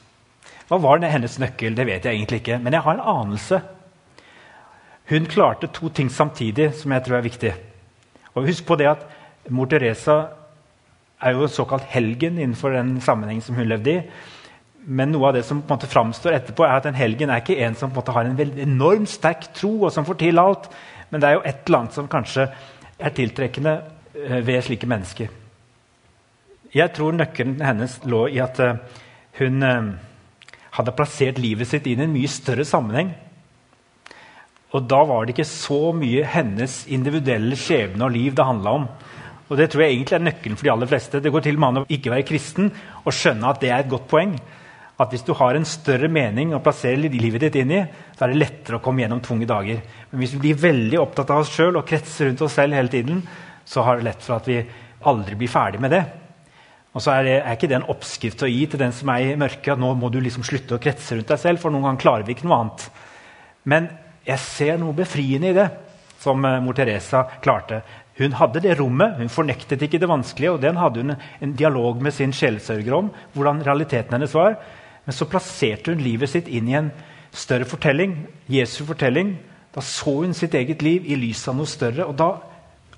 Hva 0.68 0.78
var 0.78 1.00
hennes 1.02 1.38
nøkkel? 1.40 1.74
Det 1.74 1.86
vet 1.88 2.04
jeg 2.04 2.14
egentlig 2.14 2.42
ikke, 2.42 2.60
men 2.60 2.76
jeg 2.76 2.84
har 2.84 2.94
en 2.94 3.08
anelse. 3.16 3.62
Hun 5.10 5.26
klarte 5.26 5.66
to 5.66 5.88
ting 5.88 6.10
samtidig 6.12 6.74
som 6.76 6.92
jeg 6.92 7.02
tror 7.02 7.16
er 7.16 7.26
viktig. 7.26 7.54
Og 8.34 8.46
Husk 8.46 8.66
på 8.66 8.78
det 8.78 8.90
at 8.90 9.06
mor 9.50 9.68
Teresa 9.70 10.20
er 11.20 11.34
jo 11.36 11.44
en 11.44 11.52
såkalt 11.52 11.88
helgen 11.92 12.38
innenfor 12.38 12.72
den 12.74 13.00
sammenhengen 13.04 13.44
som 13.44 13.56
hun 13.58 13.68
levde 13.68 13.92
i. 13.92 14.02
Men 14.80 15.12
noe 15.12 15.28
av 15.28 15.36
det 15.36 15.42
som 15.44 15.60
på 15.60 15.68
en 15.68 15.76
måte 15.76 15.90
framstår 15.90 16.38
etterpå, 16.38 16.64
er 16.64 16.78
at 16.78 16.86
en 16.88 16.96
helgen 16.96 17.30
er 17.30 17.42
ikke 17.42 17.58
en 17.66 17.76
som 17.76 17.90
på 17.90 17.98
en 17.98 18.00
måte 18.00 18.14
har 18.16 18.28
en 18.28 18.60
enormt 18.64 19.10
sterk 19.12 19.50
tro, 19.56 19.74
og 19.84 19.92
som 19.92 20.06
får 20.08 20.20
til 20.22 20.40
alt. 20.40 20.70
Men 21.10 21.20
det 21.20 21.28
er 21.28 21.36
jo 21.36 21.44
et 21.44 21.66
eller 21.66 21.82
annet 21.82 21.98
som 21.98 22.08
kanskje 22.08 22.46
er 23.00 23.16
tiltrekkende 23.16 23.74
eh, 24.14 24.40
ved 24.46 24.62
slike 24.64 24.88
mennesker. 24.88 25.36
Jeg 26.74 26.94
tror 26.94 27.16
nøkkelen 27.18 27.60
hennes 27.64 27.98
lå 28.08 28.26
i 28.30 28.38
at 28.40 28.60
eh, 28.62 28.78
hun 29.40 29.66
eh, 29.66 29.90
hadde 30.78 30.96
plassert 30.96 31.40
livet 31.42 31.68
sitt 31.68 31.88
inn 31.90 32.00
i 32.00 32.06
en 32.06 32.14
mye 32.14 32.30
større 32.30 32.64
sammenheng. 32.68 33.12
Og 34.70 34.86
da 34.86 35.00
var 35.06 35.26
det 35.26 35.34
ikke 35.34 35.48
så 35.50 35.90
mye 35.96 36.26
hennes 36.30 36.84
individuelle 36.94 37.58
skjebne 37.58 38.06
og 38.06 38.14
liv 38.14 38.36
det 38.38 38.46
handla 38.46 38.74
om. 38.78 38.86
Og 39.50 39.58
det 39.58 39.66
tror 39.72 39.82
jeg 39.82 39.96
egentlig 39.96 40.16
er 40.20 40.26
nøkkelen 40.28 40.58
for 40.58 40.68
de 40.68 40.72
aller 40.72 40.90
fleste. 40.90 41.20
Det 41.22 41.32
går 41.34 41.42
til 41.42 41.56
og 41.58 41.62
med 41.62 41.68
an 41.68 41.82
å 41.82 41.90
ikke 41.90 42.12
være 42.12 42.26
kristen 42.28 42.70
og 43.02 43.14
skjønne 43.14 43.50
at 43.50 43.62
det 43.62 43.72
er 43.74 43.82
et 43.82 43.90
godt 43.90 44.06
poeng. 44.10 44.36
At 45.00 45.10
hvis 45.10 45.24
du 45.26 45.32
har 45.34 45.56
en 45.56 45.66
større 45.66 46.10
mening 46.12 46.52
å 46.54 46.60
plassere 46.62 47.00
livet 47.00 47.42
ditt 47.42 47.58
inn 47.58 47.72
i, 47.74 47.80
så 48.14 48.26
er 48.26 48.32
det 48.32 48.42
lettere 48.42 48.78
å 48.78 48.84
komme 48.84 49.02
gjennom 49.02 49.22
tunge 49.24 49.48
dager. 49.50 49.80
Men 50.12 50.22
hvis 50.22 50.36
vi 50.36 50.42
blir 50.44 50.60
veldig 50.60 51.00
opptatt 51.02 51.32
av 51.34 51.42
oss 51.42 51.50
sjøl 51.54 51.80
og 51.80 51.88
kretser 51.88 52.28
rundt 52.28 52.44
oss 52.46 52.54
selv 52.60 52.78
hele 52.78 52.92
tiden, 52.92 53.24
så 53.66 53.82
har 53.86 53.98
det 53.98 54.06
lett 54.06 54.22
for 54.22 54.36
at 54.36 54.46
vi 54.50 54.60
aldri 55.10 55.38
blir 55.40 55.50
ferdig 55.50 55.80
med 55.82 55.96
det. 55.96 56.04
Og 56.94 57.02
så 57.02 57.14
er, 57.14 57.26
det, 57.26 57.34
er 57.40 57.56
ikke 57.56 57.70
det 57.70 57.78
en 57.78 57.90
oppskrift 57.90 58.44
å 58.46 58.50
gi 58.50 58.64
til 58.70 58.82
den 58.82 58.94
som 58.94 59.10
er 59.14 59.32
i 59.32 59.38
mørket, 59.38 59.72
at 59.74 59.82
nå 59.82 59.92
må 59.98 60.10
du 60.12 60.20
liksom 60.22 60.46
slutte 60.46 60.76
å 60.76 60.82
kretse 60.82 61.16
rundt 61.16 61.30
deg 61.32 61.42
selv, 61.42 61.62
for 61.62 61.74
noen 61.74 61.86
ganger 61.88 62.02
klarer 62.02 62.26
vi 62.26 62.34
ikke 62.34 62.46
noe 62.50 62.60
annet. 62.64 62.86
Men 63.70 63.88
jeg 64.26 64.42
ser 64.42 64.78
noe 64.80 64.96
befriende 64.96 65.50
i 65.50 65.56
det, 65.56 65.66
som 66.20 66.44
eh, 66.44 66.60
mor 66.62 66.76
Teresa 66.76 67.24
klarte. 67.42 67.80
Hun 68.20 68.36
hadde 68.36 68.60
det 68.60 68.76
rommet, 68.76 69.16
hun 69.16 69.32
fornektet 69.32 69.80
ikke 69.86 70.00
det 70.00 70.10
vanskelige. 70.10 70.52
og 70.52 70.60
Den 70.60 70.76
hadde 70.76 71.00
hun 71.00 71.14
en 71.16 71.54
dialog 71.56 72.02
med 72.02 72.12
sin 72.12 72.34
sjelsørger 72.36 72.92
om. 72.96 73.10
hvordan 73.32 73.62
realiteten 73.64 74.12
hennes 74.12 74.34
var. 74.34 74.58
Men 75.06 75.16
så 75.16 75.24
plasserte 75.24 75.94
hun 75.94 76.04
livet 76.04 76.28
sitt 76.28 76.48
inn 76.48 76.68
i 76.68 76.76
en 76.76 76.90
større 77.32 77.64
fortelling. 77.64 78.26
Jesu 78.48 78.84
fortelling. 78.84 79.38
Da 79.74 79.80
så 79.80 80.20
hun 80.20 80.34
sitt 80.34 80.54
eget 80.54 80.82
liv 80.82 81.06
i 81.06 81.16
lys 81.16 81.46
av 81.48 81.56
noe 81.56 81.66
større. 81.66 82.04
Og 82.04 82.16
da 82.18 82.34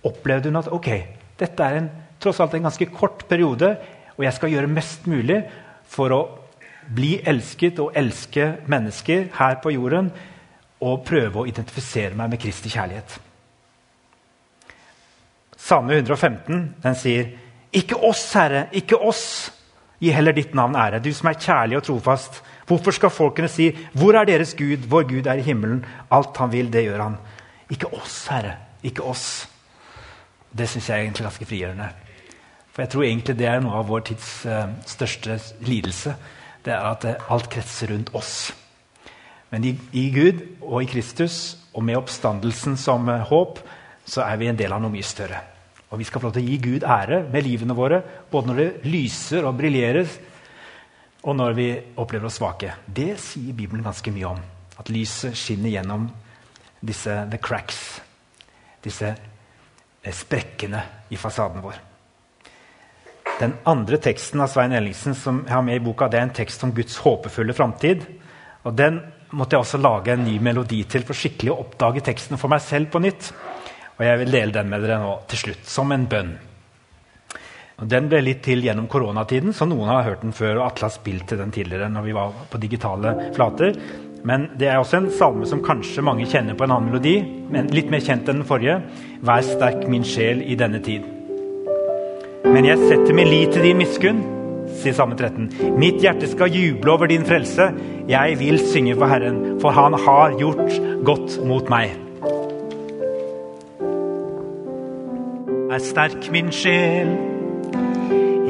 opplevde 0.03 0.51
hun 0.51 0.59
at 0.59 0.73
ok, 0.73 0.91
dette 1.39 1.63
er 1.63 1.79
en, 1.79 1.91
tross 2.19 2.41
alt 2.41 2.55
en 2.59 2.67
ganske 2.67 2.91
kort 2.91 3.29
periode, 3.29 3.77
og 4.17 4.25
jeg 4.25 4.35
skal 4.35 4.51
gjøre 4.51 4.71
mest 4.71 5.07
mulig 5.07 5.39
for 5.87 6.11
å 6.11 6.21
bli 6.91 7.21
elsket 7.23 7.79
og 7.79 7.95
elske 7.95 8.57
mennesker 8.67 9.29
her 9.39 9.61
på 9.63 9.71
jorden 9.77 10.11
og 10.83 11.05
prøve 11.07 11.43
å 11.43 11.47
identifisere 11.47 12.17
meg 12.19 12.33
med 12.33 12.43
Kristi 12.43 12.73
kjærlighet. 12.73 13.19
Salme 15.63 15.95
115 16.01 16.75
den 16.83 16.95
sier, 16.99 17.29
'Ikke 17.73 17.97
oss, 17.97 18.33
Herre, 18.33 18.67
ikke 18.73 18.99
oss. 18.99 19.53
Gi 20.01 20.11
heller 20.11 20.33
ditt 20.33 20.55
navn 20.55 20.75
ære, 20.77 20.99
du 20.99 21.13
som 21.13 21.29
er 21.29 21.39
kjærlig 21.39 21.77
og 21.77 21.83
trofast.' 21.83 22.43
Hvorfor 22.67 22.91
skal 22.91 23.11
folkene 23.11 23.49
si, 23.49 23.71
'Hvor 23.71 24.15
er 24.15 24.25
deres 24.25 24.55
Gud?' 24.55 24.89
Vår 24.89 25.03
Gud 25.03 25.27
er 25.27 25.35
i 25.35 25.43
himmelen. 25.43 25.85
Alt 26.11 26.37
han 26.37 26.53
vil, 26.53 26.73
det 26.73 26.85
gjør 26.85 27.03
han. 27.03 27.17
Ikke 27.71 27.93
oss, 27.95 28.27
Herre. 28.27 28.57
Ikke 28.83 29.03
oss. 29.03 29.49
Det 30.59 30.69
syns 30.69 30.89
jeg 30.89 30.99
er 30.99 31.03
egentlig 31.03 31.25
ganske 31.25 31.45
frigjørende. 31.45 31.89
For 32.73 32.83
jeg 32.83 32.91
tror 32.91 33.03
egentlig 33.03 33.39
det 33.39 33.47
er 33.47 33.61
noe 33.61 33.79
av 33.79 33.89
vår 33.89 34.01
tids 34.01 34.47
uh, 34.47 34.69
største 34.87 35.39
lidelse. 35.61 36.15
Det 36.65 36.73
er 36.73 36.91
at 36.91 37.05
uh, 37.05 37.33
alt 37.33 37.51
kretser 37.51 37.93
rundt 37.93 38.15
oss. 38.15 38.53
Men 39.53 39.69
i, 39.69 39.77
i, 39.93 40.09
Gud 40.15 40.41
og 40.65 40.81
i 40.83 40.89
Kristus 40.89 41.59
og 41.77 41.85
med 41.85 41.99
oppstandelsen 42.01 42.79
som 42.81 43.09
uh, 43.09 43.21
håp, 43.29 43.61
så 44.09 44.25
er 44.25 44.39
vi 44.41 44.49
en 44.49 44.59
del 44.59 44.73
av 44.73 44.81
noe 44.83 44.93
mye 44.93 45.07
større. 45.07 45.43
Og 45.93 46.01
vi 46.01 46.07
skal 46.09 46.23
få 46.23 46.31
lov 46.31 46.37
til 46.39 46.47
å 46.47 46.49
gi 46.49 46.59
Gud 46.65 46.87
ære 46.89 47.21
med 47.29 47.45
livene 47.45 47.77
våre, 47.77 48.01
både 48.33 48.49
når 48.49 48.61
det 48.63 48.89
lyser 48.89 49.45
og 49.45 49.59
briljerer, 49.59 50.09
og 51.23 51.37
når 51.39 51.55
vi 51.55 51.69
opplever 52.01 52.27
oss 52.27 52.41
svake. 52.41 52.73
Det 52.87 53.13
sier 53.21 53.55
Bibelen 53.55 53.85
ganske 53.85 54.15
mye 54.15 54.33
om. 54.33 54.41
At 54.81 54.91
lyset 54.91 55.37
skinner 55.39 55.71
gjennom 55.71 56.09
disse 56.83 57.15
the 57.31 57.39
cracks, 57.39 58.01
disse 58.83 59.13
eh, 59.13 60.15
sprekkene 60.17 60.81
i 61.13 61.21
fasaden 61.21 61.63
vår. 61.63 61.77
Den 63.39 63.55
andre 63.69 64.01
teksten 64.03 64.43
av 64.43 64.51
Svein 64.51 64.75
Ellingsen 64.75 65.15
som 65.19 65.45
jeg 65.45 65.55
har 65.55 65.63
med 65.67 65.79
i 65.79 65.85
boka, 65.85 66.09
det 66.09 66.19
er 66.19 66.27
en 66.27 66.35
tekst 66.41 66.65
om 66.67 66.73
Guds 66.75 66.97
håpefulle 67.05 67.55
framtid. 67.55 68.05
Og 68.67 68.75
den 68.79 69.01
måtte 69.37 69.57
jeg 69.57 69.65
også 69.65 69.81
lage 69.81 70.15
en 70.15 70.25
ny 70.27 70.37
melodi 70.45 70.83
til 70.91 71.05
for 71.09 71.17
skikkelig 71.17 71.53
å 71.53 71.61
oppdage 71.65 72.05
teksten 72.05 72.41
for 72.41 72.53
meg 72.53 72.63
selv 72.65 72.91
på 72.93 73.01
nytt. 73.03 73.33
Og 73.99 74.05
jeg 74.07 74.21
vil 74.23 74.33
dele 74.35 74.55
den 74.55 74.71
med 74.73 74.85
dere 74.85 75.01
nå 75.03 75.13
til 75.31 75.47
slutt, 75.47 75.69
som 75.69 75.93
en 75.95 76.09
bønn. 76.11 76.33
Og 77.83 77.89
den 77.91 78.07
ble 78.11 78.21
litt 78.23 78.43
til 78.45 78.63
gjennom 78.63 78.87
koronatiden, 78.91 79.55
så 79.57 79.67
noen 79.67 79.91
har 79.91 80.07
hørt 80.07 80.23
den 80.23 80.35
før. 80.37 80.61
og 80.61 80.67
Atle 80.69 80.87
har 80.87 80.95
spilt 80.95 81.27
til 81.31 81.41
den 81.41 81.55
tidligere 81.55 81.91
når 81.91 82.07
vi 82.07 82.17
var 82.17 82.37
på 82.51 82.61
digitale 82.63 83.15
flater. 83.35 83.75
Men 84.23 84.51
det 84.59 84.69
er 84.71 84.79
også 84.79 85.01
en 85.01 85.11
salme 85.11 85.49
som 85.51 85.65
kanskje 85.65 86.05
mange 86.07 86.29
kjenner 86.31 86.55
på 86.55 86.67
en 86.67 86.77
annen 86.77 86.93
melodi, 86.93 87.17
men 87.51 87.73
litt 87.75 87.91
mer 87.91 88.05
kjent 88.05 88.29
enn 88.31 88.43
den 88.43 88.47
forrige. 88.47 88.79
Vær 89.27 89.43
sterk, 89.47 89.89
min 89.91 90.07
sjel, 90.07 90.45
i 90.47 90.59
denne 90.59 90.79
tid. 90.85 91.09
Men 92.47 92.69
jeg 92.69 92.79
setter 92.85 93.17
min 93.17 93.31
lit 93.31 93.51
til 93.55 93.67
din 93.67 93.83
miskunn 93.83 94.23
sier 94.81 94.95
Salme 94.97 95.17
13. 95.19 95.77
Mitt 95.81 96.01
hjerte 96.03 96.29
skal 96.31 96.53
juble 96.53 96.93
over 96.95 97.11
din 97.11 97.27
frelse. 97.27 97.69
Jeg 98.09 98.39
vil 98.41 98.59
synge 98.59 98.97
for 98.97 99.11
Herren, 99.11 99.61
for 99.61 99.75
han 99.77 99.97
har 100.07 100.37
gjort 100.41 100.81
godt 101.05 101.39
mot 101.47 101.71
meg. 101.73 101.95
Er 105.73 105.81
sterk 105.81 106.29
min 106.33 106.51
sjel 106.53 107.15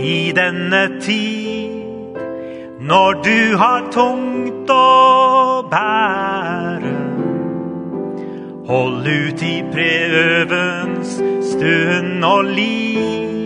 i 0.02 0.32
denne 0.34 0.82
tid, 1.00 2.18
når 2.82 3.20
du 3.22 3.38
har 3.60 3.86
tungt 3.94 4.72
å 4.74 5.62
bære. 5.70 6.96
Hold 8.72 9.06
ut 9.06 9.42
i 9.46 9.54
prøvens 9.74 11.14
stund 11.52 12.24
og 12.24 12.50
liv 12.56 13.41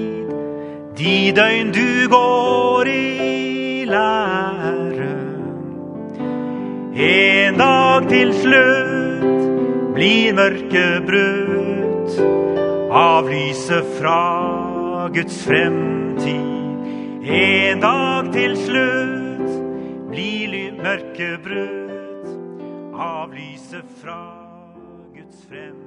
de 0.97 1.33
døgn 1.37 1.73
du 1.77 2.09
går 2.09 2.89
i 2.89 3.85
lære. 3.85 5.09
En 6.97 7.59
dag 7.61 8.07
til 8.09 8.33
slutt 8.41 9.43
blir 9.97 10.37
mørket 10.39 11.05
brutt 11.09 12.17
av 12.97 13.29
lyset 13.29 13.91
fra 13.99 14.21
Guds 15.13 15.43
fremtid. 15.45 16.87
En 17.27 17.83
dag 17.85 18.31
til 18.33 18.57
slutt 18.65 19.59
blir 20.09 20.73
mørket 20.81 21.45
brutt 21.45 22.97
av 22.97 23.37
lyset 23.37 23.85
fra 24.01 24.23
Guds 25.13 25.45
fremtid. 25.51 25.86